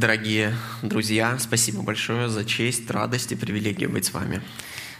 Дорогие 0.00 0.52
друзья, 0.82 1.38
спасибо 1.38 1.82
большое 1.82 2.28
за 2.28 2.44
честь, 2.44 2.90
радость 2.90 3.30
и 3.30 3.36
привилегию 3.36 3.88
быть 3.88 4.04
с 4.04 4.12
вами. 4.12 4.42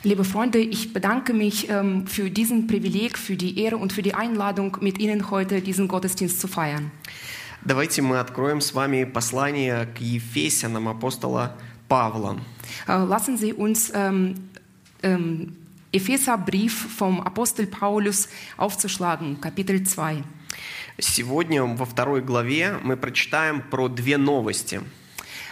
Liebe 0.04 0.22
Freunde, 0.22 0.60
ich 0.60 0.92
bedanke 0.92 1.32
mich 1.32 1.68
ähm, 1.68 2.06
für 2.06 2.30
diesen 2.30 2.68
Privileg, 2.68 3.18
für 3.18 3.34
die 3.34 3.58
Ehre 3.58 3.78
und 3.78 3.92
für 3.92 4.02
die 4.02 4.14
Einladung, 4.14 4.76
mit 4.80 4.98
Ihnen 4.98 5.30
heute 5.32 5.60
diesen 5.60 5.88
Gottesdienst 5.88 6.38
zu 6.38 6.46
feiern. 6.46 6.92
Давайте 7.64 8.00
мы 8.02 8.20
откроем 8.20 8.60
с 8.60 8.72
вами 8.72 9.02
послание 9.02 9.86
к 9.86 10.00
Ефесянам 10.00 10.86
апостола 10.86 11.56
Павла. 11.88 12.38
Äh, 12.86 13.04
lassen 13.04 13.36
Sie 13.36 13.52
uns 13.52 13.90
ähm, 13.92 14.34
ähm, 15.02 15.56
Epheserbrief 15.90 16.72
vom 16.96 17.20
Apostel 17.20 17.66
Paulus 17.66 18.28
aufzuschlagen, 18.56 19.40
Kapitel 19.40 19.82
2. 19.82 20.22
Сегодня 20.99 21.63
во 21.63 21.85
второй 21.85 22.21
главе 22.21 22.77
мы 22.83 22.97
прочитаем 22.97 23.61
про 23.61 23.87
две 23.87 24.17
новости. 24.17 24.81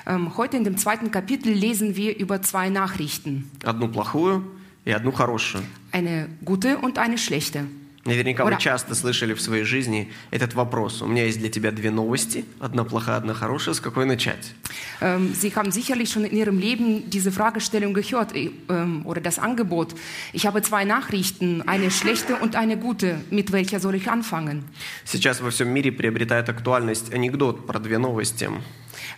Ähm, 0.06 0.32
heute 0.38 0.58
in 0.58 0.64
dem 0.64 0.78
zweiten 0.78 1.12
Kapitel 1.12 1.52
lesen 1.54 1.96
wir 1.96 2.18
über 2.18 2.42
zwei 2.42 2.70
Nachrichten, 2.70 3.50
Одну 3.64 3.90
плохую 3.90 4.44
и 4.86 4.92
одну 4.92 5.12
хорошую. 5.12 5.64
eine 5.92 6.30
gute 6.44 6.78
und 6.78 6.98
eine 6.98 7.18
schlechte. 7.18 7.66
Наверняка 8.10 8.44
вы 8.44 8.52
Ура. 8.52 8.58
часто 8.58 8.96
слышали 8.96 9.36
в 9.36 9.42
своей 9.42 9.64
жизни 9.64 10.12
этот 10.32 10.56
вопрос. 10.56 11.04
У 11.04 11.08
меня 11.08 11.26
есть 11.26 11.38
для 11.38 11.50
тебя 11.50 11.72
две 11.72 11.92
новости. 11.92 12.44
Одна 12.60 12.84
плохая, 12.84 13.18
одна 13.18 13.36
хорошая. 13.36 13.76
С 13.76 13.80
какой 13.80 14.06
начать? 14.06 14.54
Ähm, 15.00 15.34
Sie 15.34 15.56
haben 15.56 15.72
sicherlich 15.72 16.10
schon 16.10 16.26
in 16.26 16.36
Ihrem 16.36 16.58
Leben 16.58 17.10
diese 17.10 17.32
Fragestellung 17.32 17.94
gehört 17.94 18.36
äh, 18.36 18.50
ähm, 18.68 19.06
oder 19.06 19.22
das 19.22 19.38
Angebot. 19.38 19.94
Ich 20.34 20.48
habe 20.48 20.64
zwei 20.64 20.86
Nachrichten, 20.86 21.62
eine 21.68 21.92
schlechte 21.92 22.36
und 22.38 22.56
eine 22.56 22.78
gute. 22.78 23.22
Mit 23.30 23.52
welcher 23.52 23.80
soll 23.80 23.94
ich 23.94 24.10
anfangen? 24.10 24.64
Сейчас 25.06 25.40
во 25.40 25.52
всем 25.52 25.70
мире 25.70 25.92
приобретает 25.92 26.50
актуальность 26.50 27.14
анекдот 27.14 27.68
про 27.68 27.80
две 27.80 28.00
новости. 28.00 28.50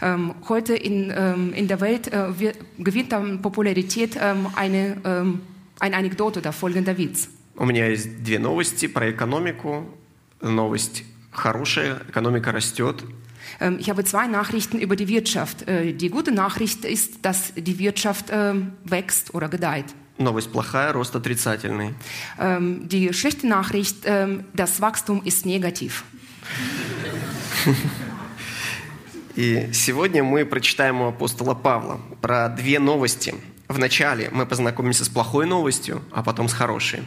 Ähm, 0.01 0.33
heute 0.49 0.75
in, 0.75 1.13
ähm, 1.15 1.53
in 1.53 1.67
der 1.69 1.79
Welt 1.79 2.11
äh, 2.11 2.53
gewinnt 2.77 3.13
an 3.13 3.41
Popularität 3.41 4.17
ähm, 4.19 4.47
eine, 4.55 4.97
ähm, 5.05 5.41
eine 5.79 5.95
Anekdote 5.95 6.39
oder 6.39 6.51
folgender 6.51 6.97
Witz. 6.97 7.29
У 7.61 7.65
меня 7.65 7.85
есть 7.85 8.23
две 8.23 8.39
новости 8.39 8.87
про 8.87 9.11
экономику. 9.11 9.85
Новость 10.41 11.03
хорошая, 11.29 12.01
экономика 12.09 12.51
растет. 12.51 13.03
Ähm, 13.59 13.77
ich 13.79 13.91
habe 13.91 14.03
zwei 14.03 14.25
Nachrichten 14.25 14.79
über 14.79 14.95
die 14.95 15.07
Wirtschaft. 15.07 15.67
Äh, 15.67 15.93
die 15.93 16.09
gute 16.09 16.31
Nachricht 16.31 16.85
ist, 16.85 17.23
dass 17.23 17.53
die 17.55 17.77
Wirtschaft 17.77 18.29
ähm, 18.31 18.71
wächst 18.83 19.35
oder 19.35 19.47
gedeiht. 19.47 19.85
Новость 20.17 20.51
плохая, 20.51 20.91
рост 20.91 21.15
отрицательный. 21.15 21.93
Ähm, 22.39 22.89
die 22.89 23.13
schlechte 23.13 23.45
Nachricht, 23.45 24.05
ähm, 24.05 24.43
das 24.55 24.81
Wachstum 24.81 25.21
ist 25.23 25.45
negativ. 25.45 26.03
И 29.35 29.69
сегодня 29.71 30.23
мы 30.23 30.45
прочитаем 30.47 31.01
у 31.01 31.09
апостола 31.09 31.53
Павла 31.53 32.01
про 32.21 32.49
две 32.49 32.79
новости. 32.79 33.35
Вначале 33.70 34.30
мы 34.32 34.46
познакомимся 34.46 35.04
с 35.04 35.08
плохой 35.08 35.46
новостью, 35.46 36.02
а 36.12 36.22
потом 36.22 36.48
с 36.48 36.52
хорошей. 36.52 37.00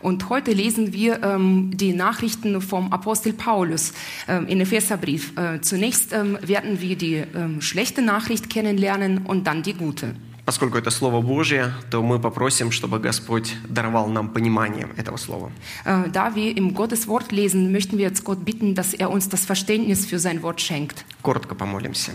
Und 0.00 0.28
heute 0.30 0.52
lesen 0.52 0.92
wir 0.92 1.22
ähm, 1.22 1.70
die 1.74 1.92
Nachrichten 1.92 2.60
vom 2.60 2.92
Apostel 2.92 3.32
Paulus 3.34 3.92
ähm, 4.26 4.46
in 4.46 4.60
Epheserbrief. 4.60 5.36
Äh, 5.36 5.60
zunächst 5.60 6.12
ähm, 6.12 6.38
werden 6.40 6.80
wir 6.80 6.96
die 6.96 7.16
ähm, 7.34 7.60
schlechte 7.60 8.00
Nachricht 8.02 8.48
kennenlernen 8.48 9.26
und 9.26 9.46
dann 9.46 9.62
die 9.62 9.74
gute. 9.74 10.14
Поскольку 10.46 10.78
это 10.78 10.92
Слово 10.92 11.22
Божье, 11.22 11.74
то 11.90 12.02
мы 12.04 12.20
попросим, 12.20 12.70
чтобы 12.70 13.00
Господь 13.00 13.56
даровал 13.68 14.08
нам 14.08 14.28
понимание 14.28 14.88
этого 14.96 15.16
Слова. 15.16 15.50
Äh, 15.84 16.08
da 16.10 16.34
wir 16.36 16.56
im 16.56 16.72
Gottes 16.72 17.08
Wort 17.08 17.32
lesen, 17.32 17.72
möchten 17.72 17.98
wir 17.98 18.06
jetzt 18.06 18.22
Gott 18.24 18.44
bitten, 18.44 18.74
dass 18.74 18.94
er 18.94 19.10
uns 19.10 19.28
das 19.28 19.44
Verständnis 19.44 20.06
für 20.06 20.20
sein 20.20 20.42
Wort 20.42 20.60
schenkt. 20.60 21.04
Коротко 21.22 21.56
помолимся. 21.56 22.12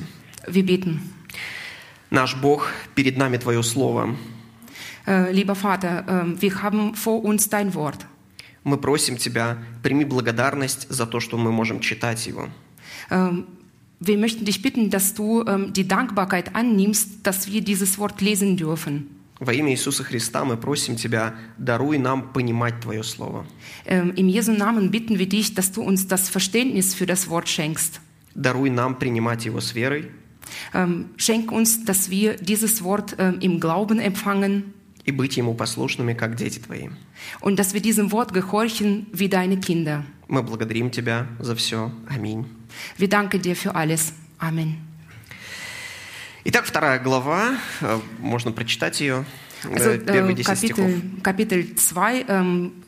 Wir 0.47 0.65
beten. 0.65 1.13
Наш 2.10 2.36
Бог, 2.36 2.68
перед 2.94 3.16
нами 3.16 3.36
Твое 3.36 3.62
Слово. 3.62 4.14
Äh, 5.06 5.32
lieber 5.32 5.54
Vater, 5.54 6.04
äh, 6.06 6.40
wir 6.40 6.62
haben 6.62 6.94
vor 6.94 7.24
uns 7.24 7.48
dein 7.48 7.74
Wort. 7.74 8.06
Мы 8.64 8.78
просим 8.78 9.16
Тебя, 9.16 9.58
прими 9.82 10.04
благодарность 10.04 10.88
за 10.88 11.06
то, 11.06 11.20
что 11.20 11.36
мы 11.36 11.52
можем 11.52 11.80
читать 11.80 12.26
его. 12.26 12.48
Ähm, 13.10 13.46
wir 14.00 14.18
möchten 14.18 14.44
dich 14.44 14.62
bitten, 14.62 14.90
dass 14.90 15.14
du 15.14 15.44
ähm, 15.46 15.72
die 15.72 15.88
Dankbarkeit 15.88 16.54
annimmst, 16.54 17.24
dass 17.26 17.50
wir 17.50 17.62
dieses 17.62 17.98
Wort 17.98 18.20
lesen 18.20 18.56
dürfen. 18.56 19.08
Во 19.38 19.52
имя 19.52 19.70
Иисуса 19.72 20.02
Христа 20.02 20.44
мы 20.44 20.56
просим 20.56 20.96
Тебя, 20.96 21.34
даруй 21.58 21.98
нам 21.98 22.32
понимать 22.32 22.80
Твое 22.80 23.02
Слово. 23.02 23.44
Ähm, 23.84 24.12
Im 24.16 24.28
Jesu 24.28 24.52
Namen 24.52 24.90
bitten 24.90 25.18
wir 25.18 25.28
dich, 25.28 25.54
dass 25.54 25.72
du 25.72 25.82
uns 25.82 26.06
das 26.08 26.28
Verständnis 26.28 26.94
für 26.94 27.06
das 27.06 27.28
Wort 27.28 27.48
schenkst. 27.48 28.00
Даруй 28.34 28.70
нам 28.70 28.96
принимать 28.96 29.44
его 29.44 29.60
с 29.60 29.74
верой 29.74 30.10
Ähm, 30.74 31.10
Schenk 31.16 31.52
uns, 31.52 31.84
dass 31.84 32.10
wir 32.10 32.36
dieses 32.36 32.82
Wort 32.82 33.16
ähm, 33.18 33.38
im 33.40 33.60
Glauben 33.60 33.98
empfangen 34.00 34.74
и 35.04 35.12
быть 35.12 35.36
ему 35.36 35.54
послушными, 35.54 36.14
как 36.14 36.36
дети 36.36 36.58
Твои. 36.58 36.88
und 37.40 37.58
dass 37.58 37.74
wir 37.74 37.80
diesem 37.80 38.10
Wort 38.10 38.34
gehorchen 38.34 39.06
wie 39.12 39.28
deine 39.28 39.58
Kinder. 39.58 40.04
Мы 40.28 40.42
благодарим 40.42 40.90
Тебя 40.90 41.28
за 41.38 41.54
все. 41.54 41.92
Аминь. 42.08 42.44
Wir 42.98 43.08
danken 43.08 43.40
dir 43.40 43.54
für 43.54 43.74
alles. 43.74 44.12
Amen. 44.38 44.78
Итак, 46.44 46.64
вторая 46.64 46.98
глава, 47.00 47.56
э, 47.80 48.00
можно 48.20 48.52
прочитать 48.52 49.00
ее, 49.00 49.24
Also 49.64 49.90
э, 49.90 49.96
äh, 49.96 50.34
10 50.34 50.56
стихов. 50.56 50.84
Kapitel, 51.22 51.22
Kapitel 51.22 51.74
2, 51.76 52.24
ähm, 52.28 52.72
äh, 52.82 52.85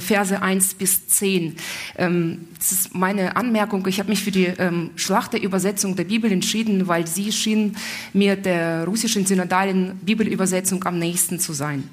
Verse 0.00 0.42
1 0.42 0.74
bis 0.74 1.08
10. 1.08 1.56
Ähm, 1.96 2.46
das 2.58 2.72
ist 2.72 2.94
meine 2.94 3.36
Anmerkung. 3.36 3.86
Ich 3.86 3.98
habe 3.98 4.10
mich 4.10 4.22
für 4.22 4.30
die 4.30 4.44
ähm, 4.46 4.90
Schlachterübersetzung 4.96 5.96
der 5.96 6.04
Bibel 6.04 6.30
entschieden, 6.30 6.88
weil 6.88 7.06
sie 7.06 7.32
schien 7.32 7.74
mir 8.12 8.36
der 8.36 8.84
russischen 8.84 9.24
synodalen 9.24 9.96
Bibelübersetzung 10.04 10.84
am 10.84 10.98
nächsten 10.98 11.38
zu 11.38 11.52
sein. 11.54 11.84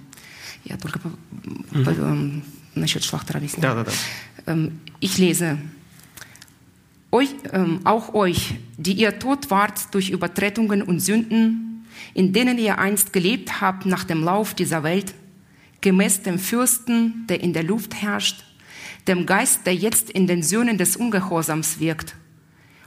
Ja, 0.66 0.76
только 0.78 1.00
по- 1.00 1.10
по- 1.84 1.92
ähm, 1.92 2.42
насчет 2.76 3.04
Schlachter 3.06 3.36
объясню. 3.36 3.62
Да-да-да. 3.62 3.92
Ähm, 4.48 4.80
ich 5.00 5.18
lese. 5.18 5.58
Euch, 7.12 7.30
ähm, 7.52 7.82
auch 7.84 8.14
euch, 8.14 8.56
die 8.78 8.94
ihr 8.94 9.20
tot 9.20 9.52
wart 9.52 9.94
durch 9.94 10.10
Übertretungen 10.10 10.82
und 10.82 11.00
Sünden, 11.00 11.86
in 12.14 12.34
denen 12.34 12.58
ihr 12.58 12.80
einst 12.80 13.14
gelebt 13.14 13.62
habt 13.62 13.86
nach 13.86 14.04
dem 14.04 14.24
Lauf 14.24 14.54
dieser 14.56 14.82
Welt, 14.84 15.14
gemäß 15.81 16.23
dem 16.23 16.39
Fürsten, 16.39 17.27
der 17.29 17.41
in 17.41 17.53
der 17.53 17.63
Luft 17.63 17.95
herrscht, 17.95 18.45
dem 19.07 19.27
Geist, 19.27 19.67
der 19.67 19.75
jetzt 19.75 20.11
in 20.11 20.27
den 20.27 20.43
Söhnen 20.43 20.79
des 20.79 20.97
Ungehorsams 20.97 21.81
wirkt. 21.81 22.15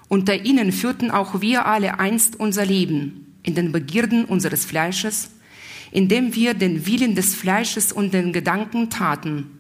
Unter 0.08 0.46
ihnen 0.46 0.72
führten 0.72 1.10
auch 1.10 1.42
wir 1.42 1.66
alle 1.66 2.00
einst 2.00 2.40
unser 2.40 2.66
Leben 2.66 3.36
in 3.44 3.56
den 3.56 3.72
Begierden 3.72 4.26
unseres 4.26 4.66
Fleisches, 4.66 5.32
indem 5.92 6.36
wir 6.36 6.54
den 6.54 6.86
Willen 6.86 7.16
des 7.16 7.36
Fleisches 7.36 7.92
und 7.92 8.14
den 8.14 8.34
Gedanken 8.34 8.90
taten. 8.90 9.60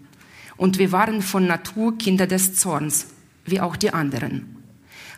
Und 0.58 0.78
wir 0.78 0.91
waren 0.91 1.22
von 1.22 1.47
Natur 1.47 1.97
Kinder 1.97 2.28
des 2.28 2.56
Zorns, 2.56 3.08
wie 3.46 3.59
auch 3.59 3.75
die 3.75 3.91
anderen. 3.91 4.58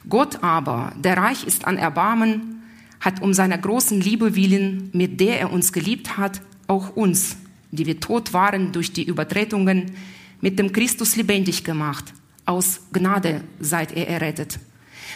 Gott 0.07 0.43
aber, 0.43 0.93
der 0.97 1.17
reich 1.17 1.45
ist 1.45 1.65
an 1.65 1.77
Erbarmen, 1.77 2.63
hat 2.99 3.21
um 3.21 3.33
seiner 3.33 3.57
großen 3.57 3.99
Liebe 3.99 4.35
willen, 4.35 4.89
mit 4.93 5.19
der 5.19 5.39
er 5.39 5.51
uns 5.51 5.73
geliebt 5.73 6.17
hat, 6.17 6.41
auch 6.67 6.95
uns, 6.95 7.35
die 7.77 7.85
wir 7.85 7.99
tot 7.99 8.33
waren 8.33 8.71
durch 8.71 8.93
die 8.93 9.03
Übertretungen, 9.03 9.91
mit 10.41 10.59
dem 10.59 10.71
Christus 10.71 11.15
lebendig 11.15 11.63
gemacht. 11.63 12.13
Aus 12.45 12.81
Gnade 12.91 13.41
seid 13.59 13.95
ihr 13.95 14.07
errettet. 14.07 14.59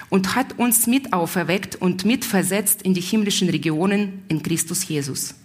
Und 0.09 0.36
hat 0.36 0.57
uns 0.57 0.88
mit 0.88 1.12
auferweckt 1.12 1.75
und 1.75 2.06
mitversetzt 2.06 2.81
in 2.81 2.94
die 2.94 3.01
himmlischen 3.01 3.50
Regionen 3.50 4.24
in 4.27 4.42
Christus 4.44 4.88
Jesus 4.88 5.36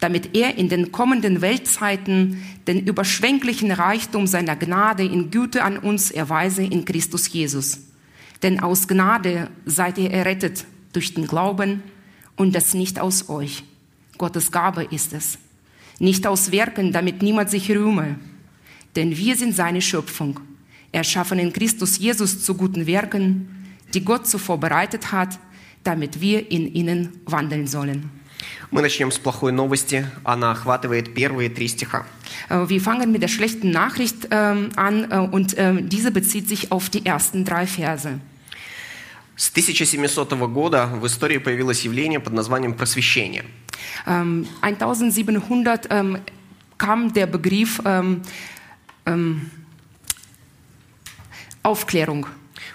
damit 0.00 0.36
er 0.36 0.56
in 0.56 0.68
den 0.68 0.92
kommenden 0.92 1.40
Weltzeiten 1.40 2.42
den 2.66 2.86
überschwänglichen 2.86 3.72
Reichtum 3.72 4.26
seiner 4.26 4.56
Gnade 4.56 5.04
in 5.04 5.30
Güte 5.30 5.64
an 5.64 5.78
uns 5.78 6.10
erweise 6.10 6.62
in 6.62 6.84
Christus 6.84 7.32
Jesus. 7.32 7.80
Denn 8.42 8.60
aus 8.60 8.86
Gnade 8.86 9.50
seid 9.66 9.98
ihr 9.98 10.10
errettet 10.10 10.64
durch 10.92 11.14
den 11.14 11.26
Glauben 11.26 11.82
und 12.36 12.54
das 12.54 12.74
nicht 12.74 13.00
aus 13.00 13.28
euch. 13.28 13.64
Gottes 14.16 14.52
Gabe 14.52 14.84
ist 14.84 15.12
es 15.12 15.38
Nicht 15.99 16.25
aus 16.27 16.51
Werken, 16.51 16.91
damit 16.91 17.21
niemand 17.21 17.49
sich 17.49 17.69
rühme. 17.69 18.15
Denn 18.95 19.15
wir 19.17 19.35
sind 19.35 19.55
seine 19.55 19.81
Schöpfung, 19.81 20.39
erschaffen 20.91 21.39
in 21.39 21.53
Christus 21.53 21.97
Jesus 21.97 22.43
zu 22.43 22.55
guten 22.55 22.85
Werken, 22.85 23.47
die 23.93 24.03
Gott 24.03 24.27
zuvor 24.27 24.59
bereitet 24.59 25.11
hat, 25.11 25.39
damit 25.83 26.21
wir 26.21 26.51
in 26.51 26.73
ihnen 26.73 27.21
wandeln 27.25 27.67
sollen. 27.67 28.09
Мы 28.71 28.81
начнем 28.81 29.11
с 29.11 29.19
плохой 29.19 29.51
новости. 29.51 30.05
Она 30.23 30.51
охватывает 30.51 31.13
первые 31.13 31.49
три 31.49 31.67
стиха. 31.67 32.05
Äh, 32.49 32.67
Wir 32.67 32.81
fangen 32.81 33.11
mit 33.11 33.21
der 33.21 33.27
schlechten 33.27 33.69
Nachricht 33.69 34.27
ähm, 34.31 34.69
an 34.75 35.11
äh, 35.11 35.17
und 35.17 35.55
ähm, 35.57 35.89
diese 35.89 36.11
bezieht 36.11 36.49
sich 36.49 36.71
auf 36.71 36.89
die 36.89 37.05
ersten 37.05 37.45
drei 37.45 37.67
Verse. 37.67 38.19
С 39.35 39.49
1700 39.49 40.39
года 40.51 40.87
в 40.87 41.05
истории 41.05 41.37
появилось 41.37 41.81
явление 41.81 42.19
под 42.19 42.33
названием 42.33 42.73
просвещение. 42.73 43.45
Ähm, 44.06 44.46
1700 44.60 45.86
ähm, 45.90 46.18
kam 46.76 47.12
der 47.12 47.26
Begriff 47.26 47.80
ähm, 47.84 48.22
ähm, 49.06 49.50
Aufklärung. 51.62 52.26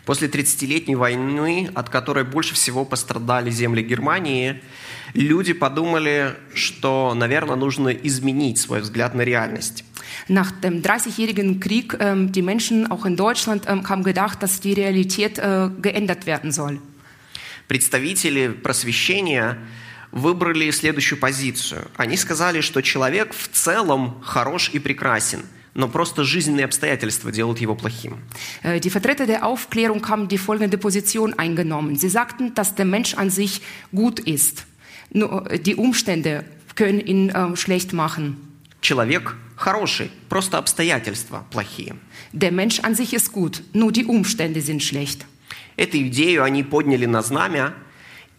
После 0.05 0.27
30-летней 0.27 0.95
войны, 0.95 1.71
от 1.73 1.89
которой 1.89 2.25
больше 2.25 2.55
всего 2.55 2.83
пострадали 2.83 3.49
земли 3.49 3.81
Германии, 3.81 4.61
люди 5.13 5.53
подумали, 5.53 6.35
что, 6.53 7.13
наверное, 7.15 7.55
нужно 7.55 7.89
изменить 7.89 8.59
свой 8.59 8.81
взгляд 8.81 9.15
на 9.15 9.21
реальность. 9.21 9.85
Nach 10.27 10.51
dem 10.51 10.81
30-jährigen 10.81 11.59
Krieg, 11.59 11.95
ähm, 11.99 12.31
die 12.31 12.41
Menschen 12.41 12.91
auch 12.91 13.05
in 13.05 13.15
Deutschland 13.15 13.63
ähm, 13.67 13.87
haben 13.87 14.03
gedacht, 14.03 14.43
dass 14.43 14.59
die 14.59 14.73
Realität 14.73 15.39
äh, 15.39 15.69
geändert 15.81 16.25
werden 16.25 16.51
soll. 16.51 16.79
Представители 17.67 18.49
просвещения 18.49 19.57
выбрали 20.13 20.69
следующую 20.71 21.19
позицию. 21.19 21.87
Они 21.97 22.15
сказали, 22.15 22.61
что 22.61 22.81
человек 22.81 23.33
в 23.33 23.49
целом 23.51 24.21
хорош 24.21 24.69
и 24.71 24.79
прекрасен, 24.79 25.41
но 25.73 25.87
просто 25.87 26.23
жизненные 26.23 26.65
обстоятельства 26.65 27.31
делают 27.31 27.59
его 27.59 27.75
плохим. 27.75 28.19
Äh, 28.63 28.79
Die 28.79 28.91
Vertreter 28.91 29.25
der 29.25 29.43
Aufklärung 29.45 30.07
haben 30.07 30.27
die 30.27 30.37
folgende 30.37 30.77
Position 30.77 31.33
eingenommen. 31.33 31.95
Sie 31.95 32.09
sagten, 32.09 32.53
dass 32.53 32.75
der 32.75 32.85
Mensch 32.85 33.15
an 33.15 33.29
sich 33.29 33.61
gut 33.91 34.19
ist. 34.19 34.65
Nur 35.11 35.49
äh, 35.51 35.59
die 35.59 35.75
Umstände 35.75 36.45
können 36.75 36.99
ihn 36.99 37.29
äh, 37.29 37.55
schlecht 37.57 37.91
machen. 37.91 38.37
Человек 38.81 39.35
хороший, 39.55 40.11
просто 40.29 40.57
обстоятельства 40.57 41.45
плохие. 41.49 41.95
Der 42.33 42.51
Mensch 42.51 42.79
an 42.81 42.93
sich 42.95 43.13
ist 43.13 43.31
gut, 43.31 43.63
nur 43.73 43.91
die 43.91 44.05
Umstände 44.05 44.61
sind 44.61 44.83
schlecht. 44.83 45.25
Эту 45.75 45.97
идею 46.07 46.43
они 46.43 46.61
подняли 46.63 47.07
на 47.07 47.23
знамя 47.23 47.73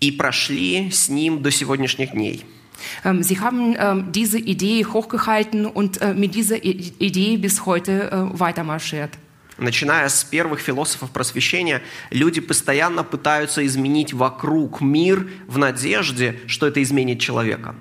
и 0.05 0.13
прошли 0.13 0.91
с 0.91 1.09
ним 1.09 1.43
до 1.43 1.51
сегодняшних 1.51 2.13
дней. 2.13 2.45
Ähm, 3.05 3.23
Sie 3.23 3.41
haben 3.41 3.75
ähm, 3.79 4.13
diese 4.13 4.39
Idee 4.39 4.85
hochgehalten 4.85 5.65
und 5.65 6.03
äh, 6.03 6.13
mit 6.13 6.35
dieser 6.35 6.63
Idee 6.63 7.37
bis 7.39 7.65
heute 7.65 8.11
äh, 8.11 8.39
weitermarschiert. 8.39 9.11
Начиная 9.57 10.09
с 10.09 10.25
первых 10.25 10.61
философов 10.61 11.11
просвещения, 11.11 11.81
люди 12.11 12.41
постоянно 12.41 13.05
пытаются 13.05 13.65
изменить 13.65 14.13
вокруг 14.13 14.81
мир 14.81 15.29
в 15.47 15.59
надежде, 15.59 16.41
что 16.49 16.67
это 16.67 16.83
изменит 16.83 17.21
человека. 17.21 17.75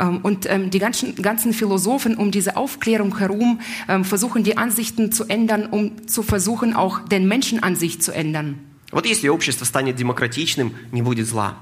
Ähm, 0.00 0.20
Und 0.22 0.46
ähm, 0.46 0.70
die 0.70 0.78
ganzen, 0.80 1.14
ganzen 1.14 1.52
Philosophen 1.52 2.16
um 2.16 2.30
diese 2.30 2.56
Aufklärung 2.56 3.18
herum 3.18 3.60
ähm, 3.88 4.04
versuchen 4.04 4.42
die 4.42 4.56
Ansichten 4.56 5.12
zu 5.12 5.24
ändern, 5.26 5.66
um 5.66 6.08
zu 6.08 6.22
versuchen, 6.22 6.74
auch 6.74 7.00
den 7.00 7.28
Menschen 7.28 7.62
an 7.62 7.76
sich 7.76 8.00
zu 8.00 8.12
ändern. 8.12 8.58
Вот 8.91 9.05
если 9.05 9.29
общество 9.29 9.65
станет 9.65 9.95
демократичным, 9.95 10.73
не 10.91 11.01
будет 11.01 11.27
зла. 11.27 11.57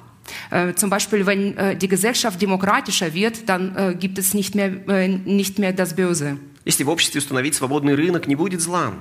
Äh, 0.51 0.74
Zum 0.75 0.89
Beispiel, 0.89 1.25
wenn 1.25 1.57
äh, 1.57 1.75
die 1.75 1.88
Gesellschaft 1.88 2.41
demokratischer 2.41 3.13
wird, 3.13 3.50
dann 3.50 3.75
äh, 3.75 3.95
gibt 3.95 4.18
es 4.18 4.33
nicht 4.33 4.56
mehr, 4.56 4.71
äh, 4.88 5.07
nicht 5.07 5.59
mehr 5.59 5.74
das 5.74 5.95
Böse. 5.95 6.38
Если 6.65 6.83
в 6.83 6.89
обществе 6.89 7.19
установить 7.19 7.56
свободный 7.56 7.95
рынок, 7.95 8.27
не 8.27 8.36
будет 8.36 8.62
зла. 8.62 8.94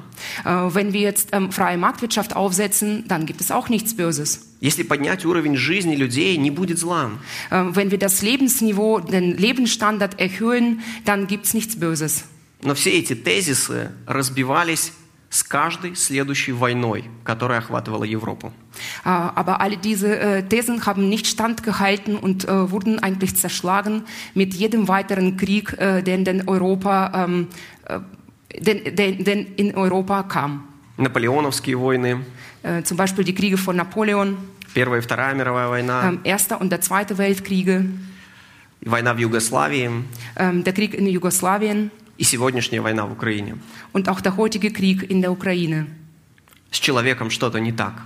Äh, 0.44 0.48
Wenn 0.72 0.92
wir 0.92 1.00
jetzt 1.00 1.30
ähm, 1.32 1.50
freie 1.52 1.76
Marktwirtschaft 1.76 2.34
aufsetzen, 2.36 3.04
dann 3.08 3.26
gibt 3.26 3.40
es 3.40 3.50
auch 3.50 3.68
nichts 3.68 3.94
Böses. 3.94 4.46
Если 4.60 4.84
поднять 4.84 5.24
уровень 5.26 5.56
жизни 5.56 5.94
людей, 5.96 6.36
не 6.38 6.50
будет 6.50 6.78
зла. 6.78 7.10
Äh, 7.50 7.64
Wenn 7.72 7.90
wir 7.90 7.98
das 7.98 8.22
Lebensniveau, 8.22 9.00
den 9.00 9.36
Lebensstandard 9.36 10.18
erhöhen, 10.20 10.80
dann 11.04 11.26
gibt 11.26 11.46
es 11.46 11.52
nichts 11.54 11.76
Böses. 11.78 12.24
Но 12.62 12.74
все 12.74 12.90
эти 12.90 13.14
тезисы 13.14 13.90
разбивались 14.06 14.92
с 15.32 15.42
каждой 15.42 15.94
следующей 15.94 16.52
войной, 16.52 17.04
которая 17.24 17.58
охватывала 17.58 18.04
Европу. 18.04 18.52
Äh, 19.04 19.08
Aber 19.08 19.60
alle 19.60 19.76
diese 19.76 20.18
äh, 20.18 20.42
Thesen 20.42 20.86
haben 20.86 21.08
nicht 21.08 21.26
standgehalten 21.26 22.16
und 22.16 22.48
äh, 22.48 22.70
wurden 22.70 22.98
eigentlich 22.98 23.36
zerschlagen 23.36 24.04
mit 24.34 24.54
jedem 24.54 24.88
weiteren 24.88 25.36
Krieg, 25.36 25.74
äh, 25.78 26.02
den, 26.02 26.24
den, 26.24 26.48
Europa, 26.48 27.26
ähm, 27.26 27.48
äh, 27.84 28.00
den, 28.58 28.96
den, 28.96 29.24
den 29.24 29.46
in 29.56 29.74
Europa 29.74 30.22
kam. 30.22 30.64
Наполеоновские 30.96 31.76
войны, 31.78 32.24
Äh, 32.62 32.82
Zum 32.82 32.96
Beispiel 32.96 33.24
die 33.24 33.34
Kriege 33.34 33.56
von 33.56 33.76
Napoleon, 33.76 34.36
Первая 34.74 35.00
и 35.00 35.02
Вторая 35.02 35.34
мировая 35.34 35.68
война, 35.68 36.08
ähm, 36.08 36.20
Erster 36.24 36.60
und 36.60 36.70
der 36.70 36.80
Zweite 36.80 37.16
Weltkriege, 37.16 37.84
война 38.80 39.14
в 39.14 39.18
Югославии 39.18 39.90
ähm, 40.36 40.64
der 40.64 40.72
Krieg 40.72 40.94
in 40.94 41.06
Jugoslawien 41.06 41.90
и 42.18 42.24
сегодняшняя 42.24 42.80
война 42.80 43.06
в 43.06 43.12
Украине. 43.12 43.58
und 43.92 44.08
auch 44.08 44.20
der 44.20 44.36
heutige 44.36 44.70
Krieg 44.72 45.02
in 45.10 45.20
der 45.22 45.30
Ukraine. 45.30 45.86
С 46.70 46.78
человеком 46.78 47.30
что-то 47.30 47.58
не 47.60 47.72
так. 47.72 48.02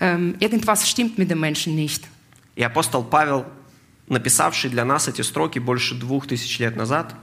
Ähm, 0.00 0.34
Irgendwas 0.40 0.88
stimmt 0.88 1.18
mit 1.18 1.30
dem 1.30 1.40
Menschen 1.40 1.74
nicht. 1.74 2.02
И 2.56 2.62
апостол 2.62 3.02
Павел, 3.04 3.44
написавший 4.08 4.70
для 4.70 4.84
нас 4.84 5.08
эти 5.08 5.22
строки 5.22 5.58
больше 5.58 5.94
двух 5.94 6.26
тысяч 6.26 6.58
лет 6.58 6.76
назад, 6.76 7.14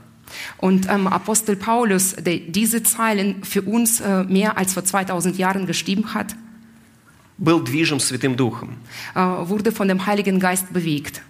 Und 0.58 0.88
ähm, 0.88 1.08
Apostel 1.08 1.56
Paulus, 1.56 2.14
der 2.14 2.38
diese 2.38 2.82
Zeilen 2.82 3.44
für 3.44 3.60
uns 3.62 4.00
äh, 4.00 4.24
mehr 4.24 4.56
als 4.56 4.72
vor 4.72 4.82
2000 4.84 5.36
Jahren 5.36 5.66
geschrieben 5.66 6.14
hat, 6.14 6.34
был 7.36 7.62
движим 7.62 8.00
Святым 8.00 8.36
Духом. 8.36 8.76
äh, 9.14 9.18
wurde 9.20 9.72
von 9.72 9.88
dem 9.88 10.06
Heiligen 10.06 10.40
Geist 10.40 10.72
bewegt. 10.72 11.22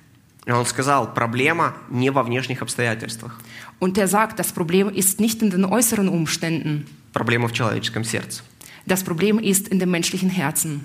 И 0.46 0.50
он 0.50 0.66
сказал, 0.66 1.14
проблема 1.14 1.74
не 1.88 2.10
во 2.10 2.22
внешних 2.22 2.62
обстоятельствах, 2.62 3.38
Und 3.78 3.98
er 3.98 4.08
sagt, 4.08 4.38
das 4.38 4.52
Problem 4.52 4.88
ist 4.88 5.20
nicht 5.20 5.42
in 5.42 5.50
den 5.50 5.64
äußeren 5.64 6.08
Umständen, 6.08 6.86
проблема 7.12 7.48
в 7.48 7.52
человеческом 7.52 8.04
сердце. 8.04 8.42
das 8.86 9.04
Problem 9.04 9.38
ist 9.38 9.68
in 9.68 9.78
dem 9.78 9.90
menschlichen 9.90 10.30
Herzen. 10.30 10.84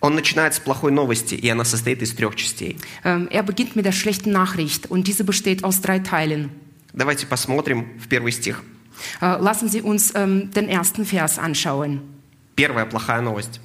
Он 0.00 0.14
начинает 0.14 0.52
с 0.52 0.60
плохой 0.60 0.92
новости, 0.92 1.34
и 1.34 1.48
она 1.48 1.64
состоит 1.64 2.02
из 2.02 2.12
трех 2.14 2.36
частей. 2.36 2.76
Ähm, 3.04 3.26
er 3.30 3.42
beginnt 3.42 3.74
mit 3.76 3.86
der 3.86 3.92
schlechten 3.92 4.32
Nachricht 4.32 4.90
und 4.90 5.06
diese 5.06 5.24
besteht 5.24 5.64
aus 5.64 5.80
drei 5.80 5.98
Teilen. 6.00 6.50
Давайте 6.92 7.26
посмотрим 7.26 7.86
в 7.98 8.08
первый 8.08 8.32
стих. 8.32 8.62
Äh, 9.22 9.38
lassen 9.40 9.68
Sie 9.68 9.80
uns 9.80 10.12
ähm, 10.14 10.50
den 10.50 10.68
ersten 10.68 11.06
Vers 11.06 11.38
anschauen. 11.38 12.00
Первая 12.54 12.84
плохая 12.84 13.22
новость. 13.22 13.60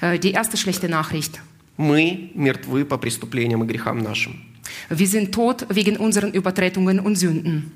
Äh, 0.00 0.18
die 0.18 0.32
erste 0.32 0.56
schlechte 0.56 0.88
Nachricht. 0.88 1.40
Мы 1.77 2.31
мертвы 2.33 2.85
по 2.85 2.97
преступлениям 2.97 3.63
и 3.63 3.67
грехам 3.67 3.99
нашим. 3.99 4.43
Wir 4.89 5.07
sind 5.07 5.31
tot 5.31 5.65
wegen 5.69 5.97
unseren 5.97 6.31
Übertretungen 6.33 6.99
und 6.99 7.15
Sünden. 7.15 7.71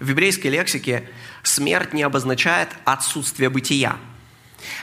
В 0.00 0.08
библейской 0.08 0.48
лексике 0.48 1.04
смерть 1.42 1.94
не 1.94 2.02
обозначает 2.02 2.68
отсутствие 2.84 3.48
бытия. 3.48 3.96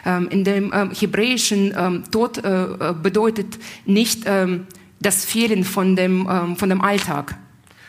Ähm, 0.05 0.27
in 0.29 0.43
dem 0.43 0.71
ähm, 0.73 0.91
Hebräischen 0.91 1.73
ähm, 1.75 2.03
Tod 2.09 2.37
äh, 2.37 2.63
äh, 2.63 2.93
bedeutet 2.93 3.59
nicht 3.85 4.23
ähm, 4.25 4.67
das 4.99 5.25
Fehlen 5.25 5.63
von 5.63 5.95
dem, 5.95 6.27
ähm, 6.29 6.55
von 6.55 6.69
dem 6.69 6.81
Alltag. 6.81 7.35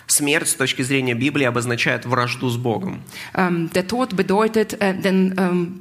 Смерть 0.06 0.48
с 0.48 0.54
точки 0.54 0.82
зрения 0.82 1.14
Библии 1.14 1.44
обозначает 1.44 2.04
вражду 2.04 2.50
с 2.50 2.56
Богом. 2.56 3.00
Ähm, 3.34 3.70
der 3.74 3.86
Tod 3.86 4.16
bedeutet 4.16 4.80
äh, 4.80 4.94
den, 4.94 5.34
ähm, 5.38 5.80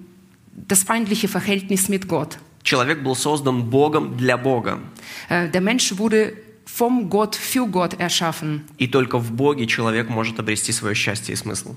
das 0.53 0.84
feindliche 0.84 1.27
Verhältnis 1.27 1.89
mit 1.89 2.08
Gott. 2.08 2.38
Человек 2.62 3.02
был 3.02 3.14
создан 3.14 3.62
Богом 3.62 4.17
для 4.17 4.37
Бога. 4.37 4.81
Äh, 5.28 5.49
der 5.49 5.61
Mensch 5.61 5.97
wurde 5.97 6.35
vom 6.64 7.09
Gott 7.09 7.35
für 7.35 7.67
Gott 7.67 7.95
erschaffen. 7.99 8.64
И 8.78 8.87
только 8.87 9.19
в 9.19 9.33
Боге 9.33 9.67
человек 9.67 10.09
может 10.11 10.38
обрести 10.38 10.73
свое 10.73 10.95
счастье 10.95 11.33
и 11.33 11.37
смысл. 11.37 11.75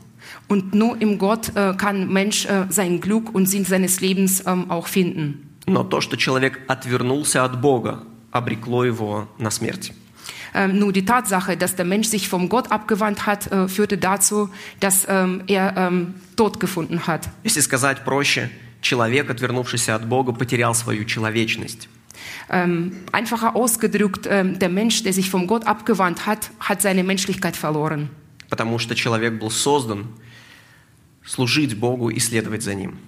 Und 0.48 0.74
nur 0.74 1.02
im 1.02 1.18
Gott 1.18 1.56
äh, 1.56 1.74
kann 1.78 2.12
Mensch 2.12 2.46
äh, 2.46 2.66
sein 2.70 3.00
Glück 3.00 3.34
und 3.34 3.48
Sinn 3.48 3.66
seines 3.66 4.02
Lebens 4.02 4.44
ähm, 4.46 4.70
auch 4.70 4.88
finden. 4.88 5.50
Но 5.66 5.84
то, 5.84 6.02
что 6.02 6.18
человек 6.18 6.60
отвернулся 6.68 7.46
от 7.46 7.62
Бога, 7.62 8.04
обрекло 8.32 8.84
его 8.84 9.30
на 9.38 9.50
смерть. 9.50 9.94
Ähm, 10.54 10.80
nur 10.80 10.92
die 10.92 11.06
Tatsache, 11.06 11.56
dass 11.56 11.76
der 11.76 11.86
Mensch 11.86 12.10
sich 12.10 12.28
vom 12.28 12.50
Gott 12.50 12.72
abgewandt 12.72 13.26
hat, 13.26 13.50
äh, 13.52 13.70
führte 13.70 13.98
dazu, 13.98 14.50
dass 14.82 15.06
ähm, 15.08 15.44
er 15.48 15.76
ähm, 15.78 16.16
Tod 16.36 16.60
gefunden 16.60 17.08
hat. 17.08 17.30
Если 17.44 17.62
сказать 17.62 18.04
проще, 18.04 18.50
человек, 18.87 19.31
отвернувшийся 19.31 19.95
от 19.97 20.07
Бога, 20.07 20.33
потерял 20.33 20.75
свою 20.75 21.05
человечность. 21.05 21.89
Ähm, 22.49 22.93
einfacher 23.13 23.57
ausgedrückt, 23.57 24.27
ähm, 24.31 24.59
der 24.59 24.69
Mensch, 24.69 25.03
der 25.03 25.13
sich 25.13 25.29
vom 25.31 25.47
Gott 25.47 25.67
abgewandt 25.67 26.27
hat, 26.27 26.51
hat 26.61 26.81
seine 26.81 27.03
Menschlichkeit 27.03 27.57
verloren. 27.57 28.09
Потому 28.49 28.79
что 28.79 28.95
человек 28.95 29.35
был 29.41 29.51
создан 29.51 30.07
служить 31.25 31.77
Богу 31.77 32.11
и 32.11 32.21
следовать 32.21 32.63
за 32.63 32.75
Ним. 32.75 32.99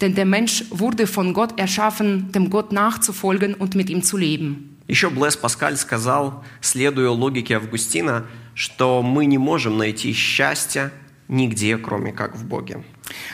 Denn 0.00 0.14
der 0.14 0.26
Mensch 0.26 0.64
wurde 0.70 1.06
von 1.06 1.32
Gott 1.32 1.58
erschaffen, 1.58 2.32
dem 2.32 2.50
Gott 2.50 2.72
nachzufolgen 2.72 3.54
und 3.54 3.76
mit 3.76 3.88
ihm 3.90 4.02
zu 4.02 4.16
leben. 4.16 4.76
Еще 4.88 5.10
Блэс 5.10 5.36
Паскаль 5.36 5.76
сказал, 5.76 6.42
следуя 6.60 7.10
логике 7.10 7.56
Августина, 7.56 8.26
что 8.54 9.02
мы 9.02 9.26
не 9.26 9.38
можем 9.38 9.78
найти 9.78 10.12
счастья 10.12 10.90
нигде, 11.28 11.76
кроме 11.76 12.12
как 12.12 12.34
в 12.36 12.44
Боге. 12.44 12.82